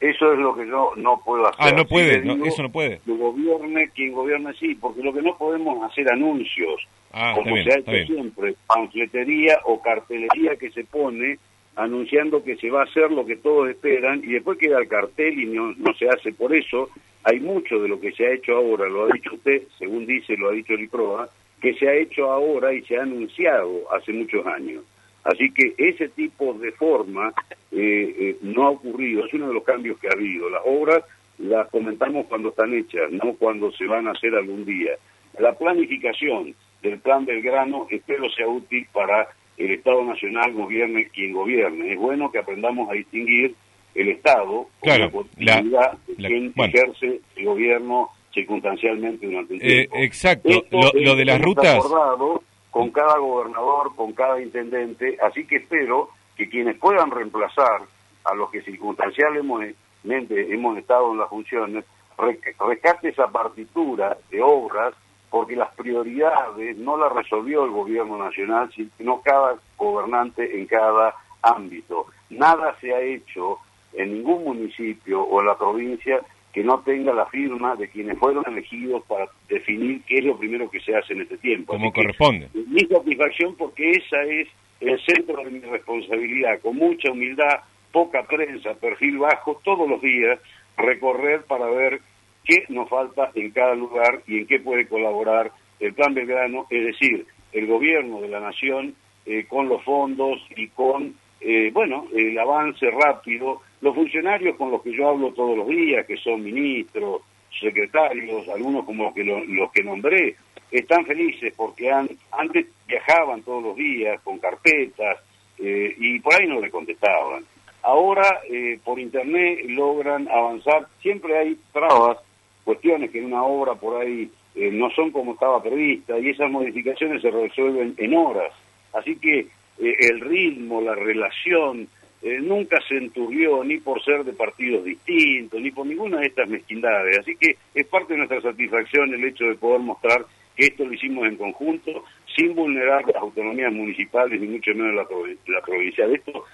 Eso 0.01 0.33
es 0.33 0.39
lo 0.39 0.55
que 0.55 0.67
yo 0.67 0.93
no 0.97 1.21
puedo 1.25 1.47
hacer. 1.47 1.57
Ah, 1.59 1.73
no 1.73 1.87
puede, 1.87 2.23
eso 2.47 2.63
no 2.63 2.71
puede. 2.71 3.01
Que 3.07 3.13
gobierne 3.13 3.89
quien 3.95 4.13
gobierne 4.13 4.53
sí, 4.55 4.75
porque 4.75 5.03
lo 5.03 5.13
que 5.13 5.23
no 5.23 5.37
podemos 5.39 5.83
hacer 5.91 6.11
anuncios, 6.13 6.87
ah, 7.13 7.33
como 7.35 7.57
se 7.57 7.73
ha 7.73 7.79
hecho 7.79 8.13
siempre, 8.13 8.55
panfletería 8.67 9.61
o 9.65 9.81
cartelería 9.81 10.57
que 10.57 10.71
se 10.71 10.85
pone 10.85 11.39
anunciando 11.77 12.45
que 12.45 12.57
se 12.57 12.71
va 12.71 12.83
a 12.83 12.85
hacer 12.85 13.11
lo 13.11 13.25
que 13.27 13.37
todos 13.37 13.69
esperan 13.69 14.23
y 14.23 14.33
después 14.33 14.59
queda 14.59 14.79
el 14.79 14.89
cartel 14.89 15.39
y 15.41 15.47
no, 15.47 15.73
no 15.73 15.95
se 15.95 16.09
hace. 16.09 16.33
Por 16.33 16.55
eso 16.55 16.91
hay 17.25 17.41
mucho 17.41 17.81
de 17.81 17.89
lo 17.89 18.01
que 18.01 18.13
se 18.13 18.27
ha 18.27 18.35
hecho 18.35 18.57
ahora, 18.57 18.89
lo 18.89 19.05
ha 19.05 19.09
dicho 19.13 19.35
usted, 19.35 19.63
según 19.79 20.07
dice, 20.07 20.37
lo 20.37 20.51
ha 20.51 20.53
dicho 20.53 20.75
el 20.75 20.83
IPROA, 20.83 21.29
que 21.61 21.75
se 21.75 21.89
ha 21.89 21.95
hecho 21.95 22.31
ahora 22.31 22.73
y 22.73 22.83
se 22.83 22.97
ha 22.97 23.03
anunciado 23.03 23.91
hace 23.93 24.13
muchos 24.13 24.47
años. 24.47 24.85
Así 25.25 25.51
que 25.53 25.75
ese 25.79 26.11
tipo 26.11 26.53
de 26.55 26.73
forma 26.73 27.33
eh, 27.73 28.15
eh, 28.19 28.37
no 28.43 28.67
ha 28.67 28.71
ocurrido, 28.71 29.25
es 29.25 29.33
uno 29.33 29.49
de 29.49 29.55
los 29.55 29.65
cambios 29.65 29.99
que 29.99 30.09
ha 30.09 30.13
habido. 30.13 30.51
Las 30.51 30.63
obras 30.65 31.03
las 31.39 31.69
comentamos 31.71 32.27
cuando 32.27 32.51
están 32.51 32.75
hechas, 32.75 33.11
no 33.11 33.35
cuando 33.35 33.73
se 33.73 33.87
van 33.87 34.07
a 34.07 34.13
hacer 34.13 34.35
algún 34.35 34.65
día. 34.65 34.93
La 35.39 35.55
planificación 35.55 36.55
del 36.83 36.99
plan 37.01 37.25
del 37.25 37.43
grano 37.43 37.87
espero 37.91 38.31
sea 38.31 38.47
útil 38.47 38.87
para 38.93 39.29
el 39.57 39.71
Estado 39.71 40.05
Nacional, 40.05 40.53
gobierne 40.53 41.09
quien 41.09 41.33
gobierne. 41.33 41.93
Es 41.93 41.99
bueno 41.99 42.31
que 42.31 42.39
aprendamos 42.39 42.91
a 42.91 42.93
distinguir 42.93 43.55
el 43.95 44.09
Estado 44.09 44.69
claro, 44.83 45.27
la 45.39 45.63
la, 45.63 45.97
quien 46.17 46.53
ejerce 46.57 47.21
el 47.37 47.45
gobierno 47.45 48.11
circunstancialmente 48.33 49.27
durante 49.27 49.55
un 49.55 49.61
eh, 49.63 49.69
tiempo. 49.69 49.97
exacto, 49.97 50.65
lo, 50.71 51.17
de 51.17 51.25
las 51.25 51.41
rutas... 51.41 51.77
Acordado 51.77 52.43
con 52.75 52.91
cada 52.91 53.19
gobernador, 53.19 53.95
con 53.95 54.15
cada 54.15 54.43
intendente, 54.43 55.17
así 55.23 55.47
que 55.47 55.59
espero 55.59 56.09
que 56.35 56.49
quienes 56.49 56.77
puedan 56.77 57.13
reemplazar 57.13 57.83
a 58.25 58.35
los 58.35 58.51
que 58.51 58.63
circunstancialmente 58.63 60.53
hemos 60.53 60.77
estado 60.77 61.13
en 61.13 61.19
las 61.19 61.29
funciones, 61.29 61.85
rescate 62.19 63.11
esa 63.11 63.29
partitura 63.29 64.19
de 64.29 64.43
obras, 64.43 64.93
porque 65.31 65.55
las 65.55 65.73
prioridades 65.77 66.77
no 66.77 66.97
las 66.97 67.13
resolvió 67.13 67.65
el 67.65 67.71
gobierno 67.71 68.19
nacional, 68.19 68.69
sino 68.73 69.21
cada 69.23 69.55
gobernante 69.77 70.59
en 70.59 70.67
cada 70.67 71.15
ámbito. 71.43 72.07
Nada 72.31 72.75
se 72.81 72.93
ha 72.93 73.01
hecho 73.01 73.59
en 73.93 74.15
ningún 74.15 74.43
municipio 74.43 75.23
o 75.23 75.41
en 75.41 75.47
la 75.47 75.57
provincia 75.57 76.21
que 76.55 76.63
no 76.63 76.79
tenga 76.81 77.13
la 77.13 77.27
firma 77.27 77.75
de 77.75 77.89
quienes 77.89 78.17
fueron 78.17 78.45
elegidos 78.47 79.03
para 79.09 79.27
definir 79.49 80.03
qué 80.07 80.19
es 80.19 80.25
lo 80.25 80.39
primero 80.39 80.71
que 80.71 80.79
se 80.81 80.95
hace 80.95 81.13
en 81.13 81.23
este 81.23 81.37
tiempo. 81.39 81.73
Como 81.73 81.93
corresponde. 81.93 82.49
mi 82.55 82.81
satisfacción 82.83 83.57
porque 83.57 83.91
esa 83.91 84.23
es 84.23 84.47
el 84.81 85.01
centro 85.01 85.43
de 85.43 85.51
mi 85.51 85.59
responsabilidad, 85.59 86.61
con 86.61 86.77
mucha 86.77 87.11
humildad, 87.11 87.61
poca 87.91 88.23
prensa, 88.23 88.75
perfil 88.75 89.19
bajo, 89.19 89.61
todos 89.65 89.89
los 89.89 90.01
días 90.01 90.39
recorrer 90.77 91.43
para 91.43 91.67
ver 91.67 92.01
qué 92.45 92.65
nos 92.69 92.89
falta 92.89 93.33
en 93.35 93.51
cada 93.51 93.75
lugar 93.75 94.23
y 94.29 94.39
en 94.39 94.47
qué 94.47 94.61
puede 94.61 94.87
colaborar 94.87 95.51
el 95.81 95.93
Plan 95.93 96.15
Belgrano, 96.15 96.67
es 96.71 96.85
decir, 96.85 97.27
el 97.53 97.67
gobierno 97.67 98.21
de 98.21 98.29
la 98.29 98.39
nación 98.39 98.95
eh, 99.27 99.47
con 99.49 99.69
los 99.69 99.83
fondos 99.83 100.41
y 100.57 100.69
con, 100.69 101.15
eh, 101.41 101.71
bueno, 101.73 102.07
el 102.15 102.39
avance 102.39 102.89
rápido 102.91 103.63
los 103.85 103.95
funcionarios 103.95 104.57
con 104.57 104.71
los 104.71 104.81
que 104.81 104.97
yo 104.97 105.11
hablo 105.11 105.35
todos 105.35 105.59
los 105.59 105.69
días, 105.69 106.07
que 106.07 106.17
son 106.17 106.43
ministros, 106.43 107.21
secretarios, 107.61 108.49
algunos 108.49 108.87
como 108.87 109.05
los 109.05 109.15
que, 109.15 109.25
los 109.25 109.73
que 109.73 109.83
nombré, 109.85 110.37
están 110.71 111.05
felices 111.05 111.53
porque 111.55 111.91
han, 111.93 112.09
antes 112.33 112.65
viajaban 112.89 113.43
todos 113.43 113.63
los 113.63 113.77
días 113.77 114.19
con 114.23 114.39
carpetas 114.39 115.19
eh, 115.59 115.95
y 115.99 116.19
por 116.21 116.33
ahí 116.33 116.47
no 116.47 116.63
le 116.63 116.71
contestaban. 116.71 117.45
Ahora 117.83 118.41
eh, 118.51 118.79
por 118.83 118.99
internet 118.99 119.59
logran 119.67 120.29
avanzar, 120.29 120.89
siempre 121.03 121.37
hay 121.37 121.59
trabas, 121.71 122.17
cuestiones 122.65 123.11
que 123.11 123.19
en 123.19 123.27
una 123.27 123.45
obra 123.45 123.75
por 123.75 124.01
ahí 124.01 124.31
eh, 124.55 124.71
no 124.73 124.89
son 124.93 125.11
como 125.11 125.35
estaba 125.35 125.63
prevista 125.63 126.19
y 126.19 126.31
esas 126.31 126.51
modificaciones 126.51 127.21
se 127.21 127.31
resuelven 127.31 127.95
en 127.99 128.17
horas. 128.17 128.51
Así 128.95 129.17
que 129.17 129.47
el 129.79 130.21
ritmo, 130.21 130.81
la 130.81 130.95
relación, 130.95 131.87
eh, 132.25 132.41
nunca 132.41 132.81
se 132.89 132.97
enturbió 132.97 133.63
ni 133.63 133.77
por 133.77 134.03
ser 134.03 134.25
de 134.25 134.33
partidos 134.33 134.83
distintos, 134.83 135.61
ni 135.61 135.71
por 135.71 135.87
ninguna 135.87 136.21
de 136.21 136.29
estas 136.29 136.49
mezquindades. 136.49 137.19
Así 137.19 137.37
que 137.37 137.57
es 137.75 137.87
parte 137.87 138.15
de 138.15 138.19
nuestra 138.19 138.41
satisfacción 138.41 139.13
el 139.13 139.25
hecho 139.25 139.45
de 139.45 139.57
poder 139.57 139.81
mostrar 139.81 140.25
que 140.57 140.65
esto 140.65 140.87
lo 140.87 140.95
hicimos 140.95 141.29
en 141.29 141.37
conjunto, 141.37 142.05
sin 142.35 142.55
vulnerar 142.55 143.05
las 143.07 143.17
autonomías 143.17 143.71
municipales, 143.73 144.41
ni 144.41 144.47
mucho 144.47 144.71
menos 144.75 144.95
la, 144.95 145.07
la 145.49 145.61
provincia. 145.61 146.07
De 146.07 146.15
esto, 146.15 146.45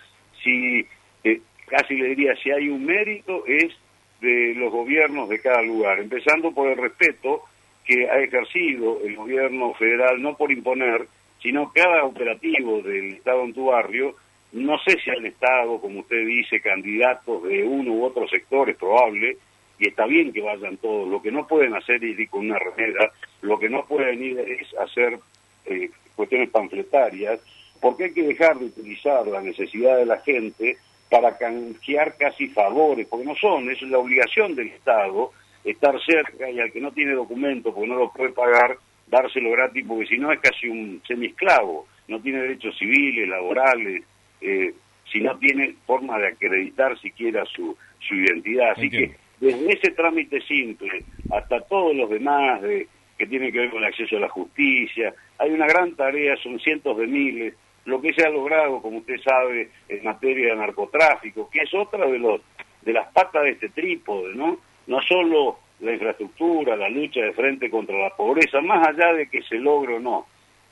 si 0.42 0.84
eh, 1.22 1.40
casi 1.66 1.94
le 1.94 2.08
diría, 2.08 2.34
si 2.42 2.50
hay 2.50 2.68
un 2.68 2.84
mérito, 2.84 3.44
es 3.46 3.72
de 4.20 4.54
los 4.56 4.72
gobiernos 4.72 5.28
de 5.28 5.38
cada 5.38 5.62
lugar, 5.62 6.00
empezando 6.00 6.52
por 6.52 6.68
el 6.68 6.78
respeto 6.78 7.42
que 7.84 8.10
ha 8.10 8.18
ejercido 8.18 8.98
el 9.04 9.14
gobierno 9.14 9.72
federal, 9.74 10.20
no 10.20 10.36
por 10.36 10.50
imponer, 10.50 11.06
sino 11.40 11.70
cada 11.72 12.04
operativo 12.04 12.82
del 12.82 13.14
Estado 13.14 13.44
en 13.44 13.54
tu 13.54 13.66
barrio, 13.66 14.16
no 14.52 14.78
sé 14.78 14.98
si 15.02 15.10
han 15.10 15.24
estado, 15.26 15.80
como 15.80 16.00
usted 16.00 16.26
dice, 16.26 16.60
candidatos 16.60 17.42
de 17.44 17.62
uno 17.62 17.92
u 17.92 18.04
otro 18.04 18.26
sector, 18.28 18.68
es 18.68 18.76
probable, 18.76 19.36
y 19.78 19.88
está 19.88 20.06
bien 20.06 20.32
que 20.32 20.42
vayan 20.42 20.76
todos, 20.76 21.08
lo 21.08 21.22
que 21.22 21.32
no 21.32 21.46
pueden 21.46 21.74
hacer 21.74 22.04
es 22.04 22.18
ir 22.18 22.28
con 22.28 22.40
una 22.40 22.58
remera, 22.58 23.10
lo 23.42 23.58
que 23.58 23.68
no 23.68 23.84
pueden 23.86 24.22
ir 24.22 24.38
es 24.40 24.74
hacer 24.78 25.18
eh, 25.66 25.90
cuestiones 26.14 26.50
panfletarias, 26.50 27.40
porque 27.80 28.04
hay 28.04 28.12
que 28.12 28.22
dejar 28.22 28.58
de 28.58 28.66
utilizar 28.66 29.26
la 29.26 29.40
necesidad 29.40 29.96
de 29.96 30.06
la 30.06 30.18
gente 30.18 30.76
para 31.08 31.36
canjear 31.38 32.16
casi 32.18 32.48
favores, 32.48 33.06
porque 33.08 33.26
no 33.26 33.34
son, 33.34 33.70
es 33.70 33.80
la 33.82 33.98
obligación 33.98 34.54
del 34.54 34.68
Estado 34.68 35.32
estar 35.64 35.94
cerca 36.04 36.50
y 36.50 36.60
al 36.60 36.72
que 36.72 36.80
no 36.80 36.92
tiene 36.92 37.12
documento 37.12 37.74
porque 37.74 37.88
no 37.88 37.96
lo 37.96 38.12
puede 38.12 38.32
pagar, 38.32 38.76
dárselo 39.06 39.50
gratis, 39.50 39.84
porque 39.86 40.06
si 40.06 40.18
no 40.18 40.32
es 40.32 40.40
casi 40.40 40.68
un 40.68 41.02
semiesclavo, 41.06 41.86
no 42.08 42.20
tiene 42.20 42.40
derechos 42.40 42.76
civiles, 42.78 43.28
laborales, 43.28 44.04
eh, 44.40 44.74
si 45.10 45.20
no 45.20 45.36
tiene 45.38 45.74
forma 45.86 46.18
de 46.18 46.28
acreditar 46.28 46.98
siquiera 47.00 47.44
su, 47.46 47.76
su 47.98 48.14
identidad. 48.14 48.72
Así 48.72 48.88
que 48.88 49.16
desde 49.40 49.72
ese 49.72 49.90
trámite 49.92 50.40
simple 50.42 51.04
hasta 51.32 51.60
todos 51.62 51.94
los 51.94 52.10
demás 52.10 52.62
de, 52.62 52.86
que 53.18 53.26
tienen 53.26 53.52
que 53.52 53.58
ver 53.58 53.70
con 53.70 53.80
el 53.82 53.88
acceso 53.88 54.16
a 54.16 54.20
la 54.20 54.28
justicia, 54.28 55.14
hay 55.38 55.50
una 55.50 55.66
gran 55.66 55.94
tarea, 55.94 56.36
son 56.36 56.58
cientos 56.60 56.96
de 56.96 57.06
miles, 57.06 57.54
lo 57.86 58.00
que 58.00 58.12
se 58.12 58.26
ha 58.26 58.30
logrado, 58.30 58.80
como 58.82 58.98
usted 58.98 59.18
sabe, 59.20 59.70
en 59.88 60.04
materia 60.04 60.50
de 60.50 60.56
narcotráfico, 60.56 61.48
que 61.50 61.60
es 61.60 61.74
otra 61.74 62.06
de 62.06 62.18
los 62.18 62.40
de 62.82 62.92
las 62.94 63.12
patas 63.12 63.42
de 63.42 63.50
este 63.50 63.68
trípode, 63.68 64.34
¿no? 64.34 64.58
No 64.86 65.02
solo 65.02 65.58
la 65.80 65.92
infraestructura, 65.92 66.76
la 66.76 66.88
lucha 66.88 67.20
de 67.20 67.32
frente 67.32 67.70
contra 67.70 67.98
la 67.98 68.16
pobreza, 68.16 68.60
más 68.60 68.86
allá 68.88 69.12
de 69.12 69.28
que 69.28 69.42
se 69.42 69.56
logre 69.56 69.96
o 69.96 70.00
no. 70.00 70.26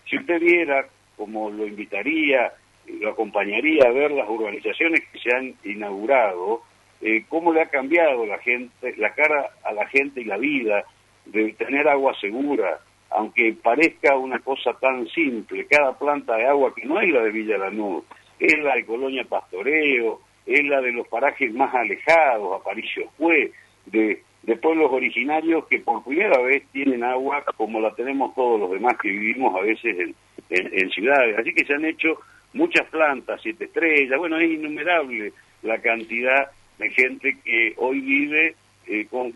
Si 0.07 0.17
usted 0.17 0.41
viera, 0.41 0.87
como 1.17 1.51
lo 1.51 1.67
invitaría, 1.67 2.53
lo 3.01 3.11
acompañaría 3.11 3.85
a 3.85 3.92
ver 3.92 4.11
las 4.11 4.29
urbanizaciones 4.29 5.03
que 5.12 5.18
se 5.18 5.35
han 5.35 5.55
inaugurado, 5.64 6.62
eh, 7.01 7.24
cómo 7.29 7.53
le 7.53 7.62
ha 7.62 7.66
cambiado 7.66 8.27
la 8.27 8.38
gente, 8.38 8.94
la 8.96 9.14
cara 9.14 9.51
a 9.64 9.72
la 9.72 9.87
gente 9.87 10.20
y 10.20 10.24
la 10.24 10.37
vida 10.37 10.85
de 11.27 11.53
tener 11.53 11.88
agua 11.88 12.14
segura, 12.20 12.81
aunque 13.11 13.55
parezca 13.62 14.16
una 14.16 14.38
cosa 14.40 14.72
tan 14.74 15.07
simple, 15.09 15.66
cada 15.66 15.98
planta 15.98 16.37
de 16.37 16.46
agua 16.46 16.74
que 16.74 16.85
no 16.85 17.01
es 17.01 17.11
la 17.11 17.22
de 17.22 17.31
Villa 17.31 17.59
Lanús, 17.59 18.05
es 18.38 18.59
la 18.59 18.74
de 18.74 18.85
Colonia 18.85 19.24
Pastoreo, 19.24 20.20
es 20.46 20.64
la 20.64 20.81
de 20.81 20.92
los 20.92 21.07
parajes 21.09 21.53
más 21.53 21.74
alejados, 21.74 22.61
Aparicio 22.61 23.11
Fue, 23.16 23.53
de, 23.87 24.22
de 24.42 24.57
pueblos 24.57 24.90
originarios 24.92 25.66
que 25.66 25.81
por 25.81 26.03
primera 26.05 26.40
vez 26.42 26.64
tienen 26.72 27.05
agua 27.05 27.44
como 27.57 27.81
la 27.81 27.94
tenemos 27.94 28.35
todos 28.35 28.59
los 28.59 28.70
demás 28.70 28.94
que 29.01 29.09
vivimos 29.09 29.55
a 29.55 29.61
veces 29.61 29.96
en, 29.98 30.14
en 30.51 30.90
ciudades. 30.90 31.38
Así 31.38 31.53
que 31.55 31.64
se 31.64 31.74
han 31.74 31.85
hecho 31.85 32.18
muchas 32.53 32.89
plantas, 32.89 33.41
siete 33.43 33.65
estrellas, 33.65 34.19
bueno, 34.19 34.39
es 34.39 34.51
innumerable 34.51 35.33
la 35.63 35.79
cantidad 35.79 36.51
de 36.79 36.91
gente 36.91 37.37
que 37.45 37.75
hoy 37.77 38.01
vive 38.01 38.55
eh, 38.87 39.07
con 39.11 39.33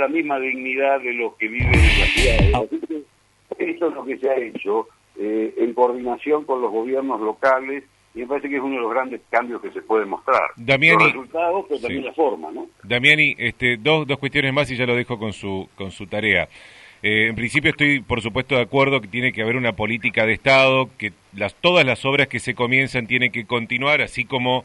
la 0.00 0.08
misma 0.08 0.38
dignidad 0.38 1.00
de 1.00 1.12
los 1.14 1.34
que 1.36 1.48
viven 1.48 1.74
en 1.74 2.00
la 2.00 2.06
ciudad. 2.06 2.38
Ah. 2.54 2.76
Eso 3.58 3.88
es 3.88 3.94
lo 3.94 4.04
que 4.04 4.18
se 4.18 4.28
ha 4.28 4.36
hecho 4.36 4.88
eh, 5.18 5.54
en 5.58 5.74
coordinación 5.74 6.44
con 6.44 6.60
los 6.60 6.70
gobiernos 6.70 7.20
locales 7.20 7.84
y 8.14 8.20
me 8.20 8.26
parece 8.26 8.48
que 8.48 8.56
es 8.56 8.62
uno 8.62 8.74
de 8.76 8.80
los 8.82 8.90
grandes 8.90 9.20
cambios 9.30 9.60
que 9.62 9.70
se 9.70 9.82
puede 9.82 10.04
mostrar. 10.04 10.50
Damiani, 10.56 11.04
los 11.04 11.12
resultados, 11.12 11.66
pero 11.68 11.80
también 11.80 12.04
la 12.04 12.12
forma, 12.12 12.50
¿no? 12.50 12.66
Damiani, 12.82 13.36
este, 13.38 13.76
dos, 13.76 14.06
dos 14.06 14.18
cuestiones 14.18 14.52
más 14.52 14.70
y 14.70 14.76
ya 14.76 14.86
lo 14.86 14.96
dejo 14.96 15.18
con 15.18 15.32
su, 15.32 15.68
con 15.76 15.90
su 15.90 16.06
tarea. 16.06 16.48
Eh, 17.02 17.28
en 17.28 17.34
principio 17.34 17.70
estoy, 17.70 18.00
por 18.00 18.20
supuesto, 18.20 18.56
de 18.56 18.62
acuerdo 18.62 19.00
que 19.00 19.08
tiene 19.08 19.32
que 19.32 19.42
haber 19.42 19.56
una 19.56 19.72
política 19.72 20.26
de 20.26 20.34
Estado, 20.34 20.90
que 20.98 21.12
las, 21.34 21.54
todas 21.54 21.86
las 21.86 22.04
obras 22.04 22.28
que 22.28 22.40
se 22.40 22.54
comienzan 22.54 23.06
tienen 23.06 23.32
que 23.32 23.46
continuar, 23.46 24.02
así 24.02 24.24
como 24.24 24.64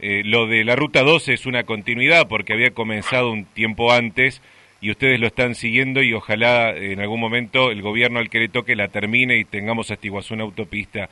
eh, 0.00 0.22
lo 0.24 0.46
de 0.46 0.64
la 0.64 0.76
Ruta 0.76 1.02
12 1.02 1.34
es 1.34 1.46
una 1.46 1.64
continuidad 1.64 2.26
porque 2.26 2.52
había 2.52 2.72
comenzado 2.72 3.30
un 3.30 3.44
tiempo 3.44 3.92
antes 3.92 4.42
y 4.80 4.90
ustedes 4.90 5.20
lo 5.20 5.26
están 5.26 5.54
siguiendo 5.54 6.02
y 6.02 6.12
ojalá 6.12 6.70
en 6.76 7.00
algún 7.00 7.20
momento 7.20 7.70
el 7.70 7.80
gobierno 7.80 8.18
al 8.18 8.28
que 8.28 8.40
le 8.40 8.48
toque 8.48 8.76
la 8.76 8.88
termine 8.88 9.38
y 9.38 9.44
tengamos 9.44 9.90
hasta 9.90 10.08
una 10.30 10.44
autopista. 10.44 11.08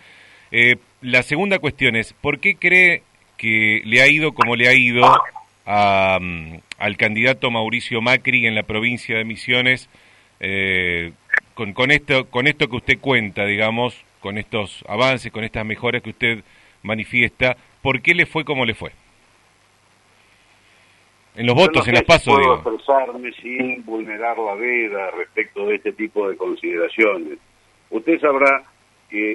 Eh, 0.50 0.76
la 1.00 1.22
segunda 1.22 1.58
cuestión 1.58 1.96
es, 1.96 2.12
¿por 2.12 2.38
qué 2.38 2.56
cree 2.56 3.02
que 3.38 3.82
le 3.84 4.02
ha 4.02 4.08
ido 4.08 4.32
como 4.32 4.56
le 4.56 4.68
ha 4.68 4.74
ido 4.74 5.04
a, 5.64 6.18
mm, 6.20 6.58
al 6.78 6.96
candidato 6.96 7.50
Mauricio 7.50 8.02
Macri 8.02 8.46
en 8.46 8.54
la 8.54 8.64
provincia 8.64 9.16
de 9.16 9.24
Misiones? 9.24 9.88
Eh, 10.42 11.12
con, 11.54 11.72
con, 11.72 11.90
esto, 11.92 12.28
con 12.28 12.46
esto 12.46 12.68
que 12.68 12.76
usted 12.76 12.98
cuenta, 13.00 13.46
digamos, 13.46 13.96
con 14.20 14.38
estos 14.38 14.84
avances, 14.88 15.32
con 15.32 15.44
estas 15.44 15.64
mejoras 15.64 16.02
que 16.02 16.10
usted 16.10 16.44
manifiesta, 16.82 17.56
¿por 17.80 18.02
qué 18.02 18.14
le 18.14 18.26
fue 18.26 18.44
como 18.44 18.66
le 18.66 18.74
fue? 18.74 18.90
En 21.36 21.46
los 21.46 21.54
votos, 21.54 21.86
en 21.88 21.94
las 21.94 22.02
pasos. 22.02 22.34
Puedo 22.34 22.56
expresarme 22.56 23.32
sin 23.40 23.84
vulnerar 23.84 24.36
la 24.38 24.54
veda 24.54 25.10
respecto 25.12 25.66
de 25.66 25.76
este 25.76 25.92
tipo 25.92 26.28
de 26.28 26.36
consideraciones. 26.36 27.38
Usted 27.90 28.20
sabrá 28.20 28.64
que 29.08 29.30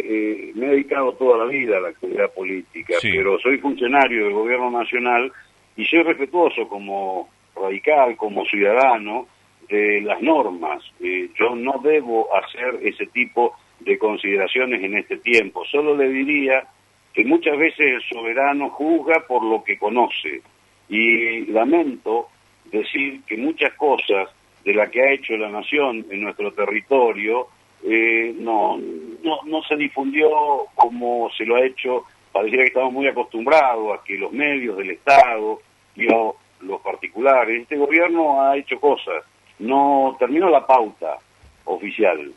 eh, 0.50 0.52
me 0.56 0.68
he 0.68 0.70
dedicado 0.70 1.14
toda 1.14 1.38
la 1.38 1.46
vida 1.46 1.78
a 1.78 1.82
la 1.82 1.90
actividad 1.90 2.32
política, 2.34 2.96
pero 3.02 3.40
soy 3.40 3.58
funcionario 3.60 4.26
del 4.26 4.34
gobierno 4.34 4.72
nacional 4.72 5.32
y 5.76 5.86
soy 5.86 6.04
respetuoso 6.04 6.68
como 6.68 7.30
radical, 7.56 8.16
como 8.18 8.46
ciudadano, 8.46 9.28
de 9.70 10.02
las 10.02 10.22
normas. 10.22 10.84
Eh, 11.00 11.30
yo 11.38 11.56
no 11.56 11.80
debo 11.84 12.28
hacer 12.36 12.80
ese 12.82 13.08
tipo 13.08 13.56
de 13.80 13.98
consideraciones 13.98 14.84
en 14.84 14.98
este 14.98 15.18
tiempo. 15.18 15.64
Solo 15.66 15.96
le 15.96 16.10
diría 16.10 16.66
que 17.14 17.26
muchas 17.26 17.58
veces 17.58 17.80
el 17.80 18.02
soberano 18.04 18.70
juzga 18.70 19.26
por 19.28 19.44
lo 19.44 19.64
que 19.64 19.78
conoce. 19.78 20.42
Y 20.90 21.46
lamento 21.48 22.30
decir 22.66 23.22
que 23.26 23.38
muchas 23.38 23.74
cosas 23.74 24.30
de 24.64 24.74
las 24.74 24.90
que 24.90 25.02
ha 25.02 25.12
hecho 25.12 25.38
la 25.38 25.50
nación 25.50 26.06
en 26.10 26.22
nuestro 26.22 26.52
territorio 26.54 27.48
eh, 27.84 28.34
no, 28.38 28.78
no, 28.78 29.40
no 29.46 29.62
se 29.64 29.76
difundió 29.76 30.30
como 30.76 31.30
se 31.38 31.46
lo 31.46 31.56
ha 31.56 31.66
hecho. 31.66 32.04
Pareciera 32.32 32.64
que 32.64 32.70
estamos 32.70 32.94
muy 32.94 33.08
acostumbrados 33.08 33.98
a 33.98 34.04
que 34.04 34.18
los 34.18 34.32
medios 34.32 34.78
del 34.78 34.92
Estado 34.92 35.60
y 35.96 36.04
los 36.04 36.82
particulares, 36.82 37.62
este 37.62 37.78
gobierno 37.78 38.42
ha 38.42 38.58
hecho 38.58 38.80
cosas 38.80 39.24
no 39.60 40.16
terminó 40.20 40.50
la 40.50 40.66
pauta 40.66 41.18
oficial. 41.66 42.32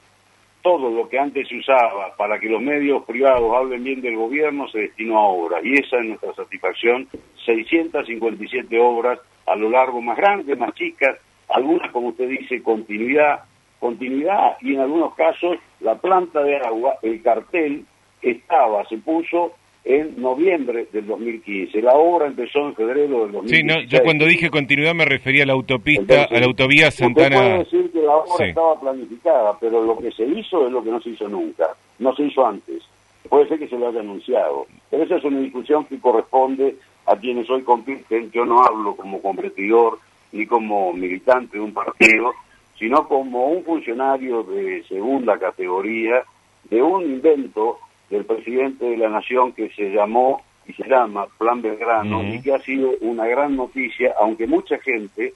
Todo 0.62 0.90
lo 0.90 1.09
que 1.09 1.18
antes 1.18 1.48
se 1.48 1.56
usaba 1.56 2.14
para 2.16 2.38
que 2.38 2.48
los 2.48 2.61
medios 2.61 3.04
privados 3.04 3.54
hablen 3.56 3.83
bien 3.83 4.02
del 4.02 4.16
gobierno 4.16 4.68
se 4.68 4.80
destinó 4.80 5.18
a 5.18 5.28
obras 5.28 5.64
y 5.64 5.74
esa 5.74 5.98
es 5.98 6.04
nuestra 6.04 6.35
satisfacción, 6.35 7.09
657 7.46 8.78
obras 8.78 9.18
a 9.46 9.56
lo 9.56 9.70
largo 9.70 10.02
más 10.02 10.16
grandes, 10.16 10.59
más 10.59 10.74
chicas, 10.74 11.16
algunas 11.48 11.90
como 11.90 12.09
usted 12.09 12.28
dice 12.28 12.62
continuidad, 12.62 13.44
continuidad 13.78 14.56
y 14.61 14.74
en 14.74 14.80
algunos 14.80 15.14
casos 15.14 15.56
la 15.80 15.96
planta 15.96 16.42
de 16.42 16.59
agua, 16.59 16.96
el 17.02 17.22
cartel 17.22 17.87
estaba, 18.20 18.85
se 18.87 18.98
puso 18.98 19.52
en 19.85 20.21
noviembre 20.21 20.87
del 20.93 21.07
2015. 21.07 21.81
La 21.83 21.95
obra 21.95 22.27
empezó 22.27 22.66
en 22.66 22.75
febrero 22.75 23.23
del 23.23 23.33
2015. 23.33 23.57
Sí, 23.57 23.62
no, 23.62 23.81
yo 23.83 24.03
cuando 24.03 24.27
dije 24.27 24.51
continuidad 24.51 24.95
me 24.95 25.05
refería 25.05 25.45
a 25.45 25.47
la 25.47 25.55
autopista, 25.55 26.25
a 26.25 26.38
la 26.38 26.47
autovía 26.47 26.90
Santana. 26.90 27.37
Puede 27.37 27.59
decir 27.59 27.90
que 27.93 28.03
la 28.03 28.16
obra 28.16 28.47
estaba 28.47 28.81
planificada, 28.81 29.59
pero 29.59 29.83
lo 29.83 29.99
que 29.99 30.11
se 30.12 30.25
hizo 30.25 30.66
es 30.66 30.73
lo 30.73 30.83
que 30.83 30.90
no 30.90 31.01
se 31.01 31.11
hizo 31.11 31.29
nunca, 31.29 31.69
no 31.99 32.14
se 32.14 32.25
hizo 32.25 32.47
antes. 32.47 32.83
Puede 33.29 33.49
ser 33.49 33.59
que 33.59 33.69
se 33.69 33.79
lo 33.79 33.88
haya 33.88 34.01
anunciado, 34.01 34.66
pero 34.90 35.05
esa 35.05 35.16
es 35.16 35.25
una 35.25 35.40
discusión 35.40 35.85
que 35.85 35.99
corresponde 35.99 36.77
a 37.07 37.16
quienes 37.16 37.49
hoy 37.49 37.62
compiten. 37.62 38.31
Yo 38.33 38.45
no 38.45 38.62
hablo 38.62 38.97
como 38.97 39.23
competidor 39.23 39.99
ni 40.33 40.47
como 40.47 40.93
militante 40.93 41.57
de 41.57 41.64
un 41.64 41.73
partido, 41.73 42.33
sino 42.79 43.07
como 43.09 43.47
un 43.47 43.64
funcionario 43.64 44.43
de 44.43 44.83
segunda 44.85 45.38
categoría 45.38 46.23
de 46.71 46.83
un 46.83 47.03
invento 47.03 47.79
del 48.11 48.25
presidente 48.25 48.85
de 48.85 48.96
la 48.96 49.09
Nación 49.09 49.53
que 49.53 49.70
se 49.70 49.90
llamó 49.90 50.42
y 50.66 50.73
se 50.73 50.88
llama 50.88 51.27
Plan 51.38 51.62
Belgrano 51.62 52.23
y 52.23 52.40
que 52.42 52.53
ha 52.53 52.61
sido 52.61 52.90
una 53.01 53.27
gran 53.27 53.57
noticia, 53.57 54.14
aunque 54.20 54.46
mucha 54.46 54.79
gente 54.79 55.33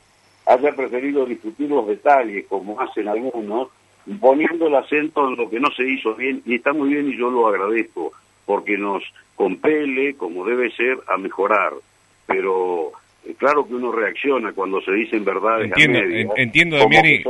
haya 0.46 0.72
preferido 0.72 1.24
discutir 1.24 1.70
los 1.70 1.86
detalles, 1.86 2.46
como 2.48 2.78
hacen 2.80 3.08
algunos, 3.08 3.68
poniendo 4.20 4.66
el 4.66 4.74
acento 4.74 5.28
en 5.28 5.36
lo 5.36 5.48
que 5.48 5.60
no 5.60 5.68
se 5.74 5.88
hizo 5.88 6.14
bien, 6.14 6.42
y 6.44 6.56
está 6.56 6.72
muy 6.72 6.90
bien 6.90 7.08
y 7.08 7.16
yo 7.16 7.30
lo 7.30 7.48
agradezco, 7.48 8.12
porque 8.44 8.76
nos 8.76 9.02
compele, 9.34 10.14
como 10.16 10.44
debe 10.44 10.70
ser, 10.72 10.98
a 11.08 11.16
mejorar. 11.16 11.72
Pero 12.26 12.92
eh, 13.24 13.34
claro 13.38 13.66
que 13.66 13.74
uno 13.74 13.90
reacciona 13.92 14.52
cuando 14.52 14.80
se 14.82 14.92
dicen 14.92 15.24
verdades 15.24 15.66
entiendo, 15.66 15.98
a 15.98 16.02
media, 16.02 16.32
entiendo 16.36 16.76
Damiani, 16.76 17.22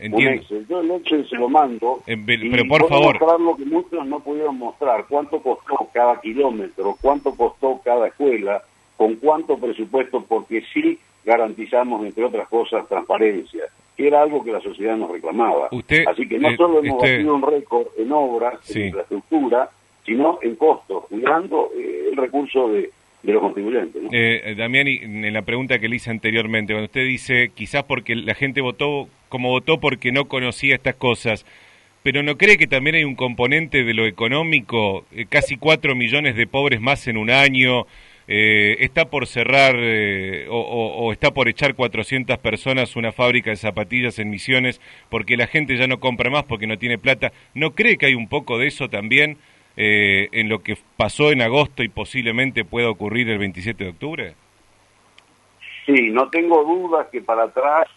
entiendo. 0.00 0.42
Yo 0.68 0.80
el 0.80 0.90
Excel 0.92 1.28
se 1.28 1.36
lo 1.36 1.48
mando 1.48 2.02
pero 2.06 2.64
por 2.68 2.88
favor 2.88 3.20
mostrar 3.20 3.40
lo 3.40 3.56
que 3.56 3.64
muchos 3.64 4.06
no 4.06 4.20
pudieron 4.20 4.58
mostrar 4.58 5.06
cuánto 5.08 5.40
costó 5.40 5.88
cada 5.92 6.20
kilómetro 6.20 6.96
cuánto 7.00 7.34
costó 7.34 7.80
cada 7.84 8.08
escuela 8.08 8.62
con 8.96 9.16
cuánto 9.16 9.56
presupuesto 9.56 10.24
porque 10.28 10.62
sí 10.74 10.98
garantizamos, 11.24 12.04
entre 12.04 12.24
otras 12.24 12.48
cosas, 12.48 12.86
transparencia, 12.88 13.64
que 13.96 14.06
era 14.06 14.22
algo 14.22 14.42
que 14.44 14.52
la 14.52 14.60
sociedad 14.60 14.96
nos 14.96 15.10
reclamaba. 15.10 15.70
Así 16.06 16.28
que 16.28 16.38
no 16.38 16.54
solo 16.56 16.80
hemos 16.80 17.00
batido 17.00 17.34
un 17.34 17.42
récord 17.42 17.86
en 17.96 18.12
obras, 18.12 18.58
en 18.74 18.86
infraestructura, 18.88 19.70
sino 20.04 20.38
en 20.42 20.56
costos, 20.56 21.04
cuidando 21.08 21.70
eh, 21.76 22.08
el 22.10 22.16
recurso 22.16 22.68
de, 22.68 22.90
los 23.22 23.40
contribuyentes. 23.40 24.02
Eh, 24.12 24.54
Damián, 24.56 24.86
en 24.88 25.32
la 25.32 25.42
pregunta 25.42 25.78
que 25.78 25.88
le 25.88 25.96
hice 25.96 26.10
anteriormente, 26.10 26.72
cuando 26.72 26.86
usted 26.86 27.06
dice 27.06 27.52
quizás 27.54 27.84
porque 27.84 28.14
la 28.14 28.34
gente 28.34 28.60
votó 28.60 29.08
como 29.30 29.48
votó 29.48 29.80
porque 29.80 30.12
no 30.12 30.26
conocía 30.26 30.74
estas 30.74 30.96
cosas, 30.96 31.46
pero 32.02 32.22
¿no 32.22 32.36
cree 32.36 32.58
que 32.58 32.66
también 32.66 32.96
hay 32.96 33.04
un 33.04 33.14
componente 33.14 33.84
de 33.84 33.94
lo 33.94 34.06
económico? 34.06 35.04
Eh, 35.12 35.26
casi 35.28 35.56
cuatro 35.56 35.94
millones 35.94 36.34
de 36.34 36.46
pobres 36.46 36.80
más 36.80 37.06
en 37.08 37.16
un 37.16 37.30
año, 37.30 37.86
eh, 38.26 38.76
está 38.80 39.06
por 39.06 39.26
cerrar 39.26 39.76
eh, 39.78 40.46
o, 40.50 41.12
está 41.12 41.32
por 41.32 41.48
echar 41.48 41.74
400 41.74 42.38
personas 42.38 42.96
una 42.96 43.12
fábrica 43.12 43.50
de 43.50 43.56
zapatillas 43.56 44.18
en 44.18 44.30
Misiones 44.30 44.80
porque 45.08 45.36
la 45.36 45.46
gente 45.46 45.76
ya 45.76 45.86
no 45.86 45.98
compra 46.00 46.30
más 46.30 46.44
porque 46.44 46.66
no 46.66 46.78
tiene 46.78 46.98
plata. 46.98 47.32
¿No 47.54 47.72
cree 47.72 47.96
que 47.98 48.06
hay 48.06 48.14
un 48.14 48.28
poco 48.28 48.58
de 48.58 48.68
eso 48.68 48.88
también 48.88 49.38
en 49.76 50.50
lo 50.50 50.62
que 50.62 50.76
pasó 50.98 51.32
en 51.32 51.40
agosto 51.40 51.82
y 51.82 51.88
posiblemente 51.88 52.64
pueda 52.64 52.90
ocurrir 52.90 53.30
el 53.30 53.38
27 53.38 53.84
de 53.84 53.90
octubre? 53.90 54.34
Sí, 55.86 56.10
no 56.10 56.28
tengo 56.28 56.62
dudas 56.64 57.06
que 57.10 57.22
para 57.22 57.44
atrás 57.44 57.88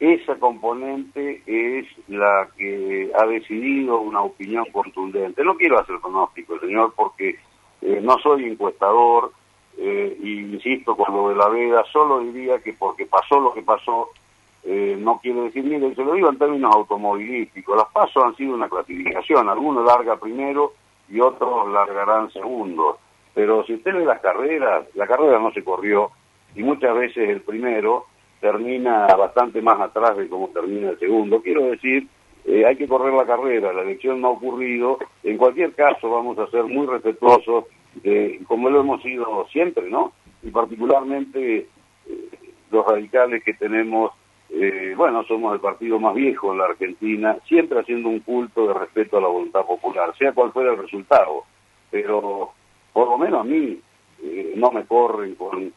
esa 0.00 0.36
componente 0.36 1.42
es 1.46 1.86
la 2.08 2.48
que 2.56 3.10
ha 3.14 3.26
decidido 3.26 4.00
una 4.00 4.22
opinión 4.22 4.64
contundente. 4.72 5.42
No 5.42 5.56
quiero 5.56 5.78
hacer 5.78 5.98
pronóstico, 6.00 6.58
señor, 6.60 6.92
porque 6.94 7.36
eh, 7.82 8.00
no 8.02 8.16
soy 8.18 8.44
encuestador, 8.44 9.32
eh, 9.76 10.16
y 10.20 10.40
insisto 10.40 10.96
con 10.96 11.14
lo 11.14 11.28
de 11.28 11.36
la 11.36 11.48
veda, 11.48 11.84
solo 11.92 12.20
diría 12.20 12.58
que 12.58 12.72
porque 12.72 13.06
pasó 13.06 13.38
lo 13.38 13.54
que 13.54 13.62
pasó, 13.62 14.08
eh, 14.64 14.96
no 14.98 15.20
quiere 15.20 15.42
decir, 15.42 15.64
mire, 15.64 15.94
se 15.94 16.04
lo 16.04 16.14
digo 16.14 16.28
en 16.28 16.38
términos 16.38 16.74
automovilísticos, 16.74 17.76
las 17.76 17.86
pasos 17.92 18.24
han 18.24 18.36
sido 18.36 18.54
una 18.54 18.68
clasificación, 18.68 19.48
algunos 19.48 19.84
larga 19.84 20.16
primero 20.16 20.72
y 21.08 21.20
otros 21.20 21.72
largarán 21.72 22.30
segundo, 22.32 22.98
pero 23.34 23.64
si 23.64 23.74
usted 23.74 23.94
ve 23.94 24.04
las 24.04 24.20
carreras, 24.20 24.84
la 24.94 25.06
carrera 25.06 25.38
no 25.38 25.52
se 25.52 25.62
corrió, 25.62 26.10
y 26.56 26.62
muchas 26.64 26.94
veces 26.96 27.28
el 27.28 27.42
primero 27.42 28.06
termina 28.40 29.06
bastante 29.06 29.60
más 29.62 29.80
atrás 29.80 30.16
de 30.16 30.28
cómo 30.28 30.48
termina 30.48 30.90
el 30.90 30.98
segundo. 30.98 31.42
Quiero 31.42 31.64
decir, 31.64 32.06
eh, 32.44 32.64
hay 32.64 32.76
que 32.76 32.88
correr 32.88 33.12
la 33.12 33.26
carrera, 33.26 33.72
la 33.72 33.82
elección 33.82 34.20
no 34.20 34.28
ha 34.28 34.32
ocurrido. 34.32 34.98
En 35.22 35.36
cualquier 35.36 35.74
caso, 35.74 36.10
vamos 36.10 36.38
a 36.38 36.50
ser 36.50 36.64
muy 36.64 36.86
respetuosos, 36.86 37.64
como 38.46 38.70
lo 38.70 38.80
hemos 38.80 39.02
sido 39.02 39.46
siempre, 39.50 39.90
¿no? 39.90 40.12
Y 40.42 40.50
particularmente 40.50 41.66
eh, 42.06 42.28
los 42.70 42.86
radicales 42.86 43.42
que 43.42 43.54
tenemos, 43.54 44.12
eh, 44.50 44.94
bueno, 44.96 45.24
somos 45.24 45.52
el 45.52 45.60
partido 45.60 45.98
más 45.98 46.14
viejo 46.14 46.52
en 46.52 46.58
la 46.58 46.66
Argentina, 46.66 47.36
siempre 47.46 47.80
haciendo 47.80 48.08
un 48.08 48.20
culto 48.20 48.68
de 48.68 48.74
respeto 48.74 49.18
a 49.18 49.20
la 49.20 49.28
voluntad 49.28 49.66
popular, 49.66 50.16
sea 50.16 50.32
cual 50.32 50.52
fuera 50.52 50.72
el 50.72 50.78
resultado. 50.78 51.44
Pero 51.90 52.52
por 52.92 53.08
lo 53.08 53.18
menos 53.18 53.40
a 53.40 53.44
mí 53.44 53.80
no 54.56 54.70
me 54.70 54.84
corren 54.84 55.34
con 55.34 55.72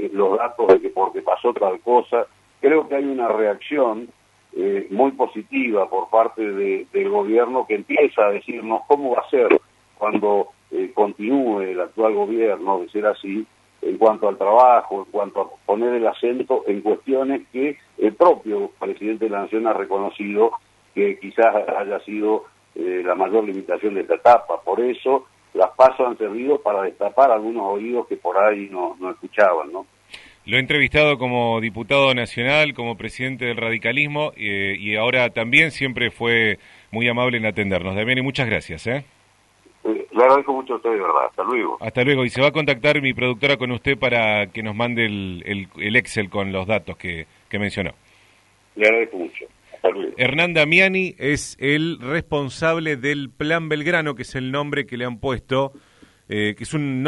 eh, 0.00 0.10
los 0.12 0.38
datos 0.38 0.68
de 0.68 0.80
que 0.80 0.90
porque 0.90 1.22
pasó 1.22 1.52
tal 1.52 1.80
cosa. 1.80 2.26
Creo 2.60 2.88
que 2.88 2.96
hay 2.96 3.04
una 3.04 3.28
reacción 3.28 4.08
eh, 4.52 4.86
muy 4.90 5.12
positiva 5.12 5.88
por 5.88 6.08
parte 6.08 6.42
del 6.42 7.08
gobierno 7.08 7.66
que 7.66 7.74
empieza 7.76 8.26
a 8.26 8.30
decirnos 8.30 8.82
cómo 8.88 9.14
va 9.14 9.22
a 9.22 9.30
ser 9.30 9.60
cuando 9.98 10.48
eh, 10.70 10.90
continúe 10.94 11.60
el 11.60 11.80
actual 11.80 12.14
gobierno 12.14 12.80
de 12.80 12.88
ser 12.88 13.06
así 13.06 13.46
en 13.82 13.96
cuanto 13.96 14.28
al 14.28 14.36
trabajo, 14.36 15.04
en 15.04 15.10
cuanto 15.10 15.40
a 15.40 15.66
poner 15.66 15.94
el 15.94 16.06
acento 16.06 16.64
en 16.66 16.80
cuestiones 16.80 17.42
que 17.52 17.78
el 17.98 18.14
propio 18.14 18.70
presidente 18.78 19.26
de 19.26 19.30
la 19.30 19.42
Nación 19.42 19.66
ha 19.66 19.72
reconocido 19.72 20.52
que 20.94 21.18
quizás 21.18 21.54
haya 21.68 22.00
sido 22.00 22.44
la 22.74 23.14
mayor 23.14 23.44
limitación 23.44 23.94
de 23.94 24.02
esta 24.02 24.14
etapa. 24.14 24.60
Por 24.62 24.80
eso 24.80 25.26
las 25.54 25.70
pasos 25.70 26.06
han 26.06 26.18
servido 26.18 26.60
para 26.60 26.82
destapar 26.82 27.30
algunos 27.30 27.62
oídos 27.64 28.06
que 28.06 28.16
por 28.16 28.38
ahí 28.38 28.68
no, 28.70 28.96
no 29.00 29.10
escuchaban, 29.10 29.72
¿no? 29.72 29.86
Lo 30.46 30.56
he 30.56 30.60
entrevistado 30.60 31.18
como 31.18 31.60
diputado 31.60 32.14
nacional, 32.14 32.72
como 32.72 32.96
presidente 32.96 33.44
del 33.44 33.56
radicalismo 33.56 34.32
eh, 34.36 34.74
y 34.78 34.96
ahora 34.96 35.30
también 35.30 35.70
siempre 35.70 36.10
fue 36.10 36.58
muy 36.90 37.06
amable 37.08 37.36
en 37.36 37.46
atendernos. 37.46 37.94
Damián, 37.94 38.18
y 38.18 38.22
muchas 38.22 38.48
gracias. 38.48 38.86
¿eh? 38.86 39.04
¿eh? 39.84 40.06
le 40.10 40.22
agradezco 40.22 40.52
mucho 40.54 40.74
a 40.74 40.76
usted, 40.76 40.90
de 40.90 40.96
verdad. 40.96 41.26
Hasta 41.28 41.44
luego. 41.44 41.76
Hasta 41.80 42.04
luego. 42.04 42.24
Y 42.24 42.30
se 42.30 42.40
va 42.40 42.48
a 42.48 42.52
contactar 42.52 43.02
mi 43.02 43.12
productora 43.12 43.58
con 43.58 43.70
usted 43.70 43.98
para 43.98 44.46
que 44.46 44.62
nos 44.62 44.74
mande 44.74 45.04
el, 45.04 45.68
el, 45.76 45.96
Excel 45.96 46.30
con 46.30 46.52
los 46.52 46.66
datos 46.66 46.96
que, 46.96 47.26
que 47.48 47.58
mencionó. 47.58 47.92
Le 48.76 48.86
agradezco 48.86 49.18
mucho. 49.18 49.44
Hernán 50.16 50.54
Damiani 50.54 51.14
es 51.18 51.56
el 51.58 51.98
responsable 52.00 52.96
del 52.96 53.30
Plan 53.30 53.68
Belgrano, 53.68 54.14
que 54.14 54.22
es 54.22 54.34
el 54.34 54.52
nombre 54.52 54.86
que 54.86 54.96
le 54.96 55.04
han 55.04 55.18
puesto, 55.18 55.72
eh, 56.28 56.54
que 56.56 56.64
es 56.64 56.74
un 56.74 57.02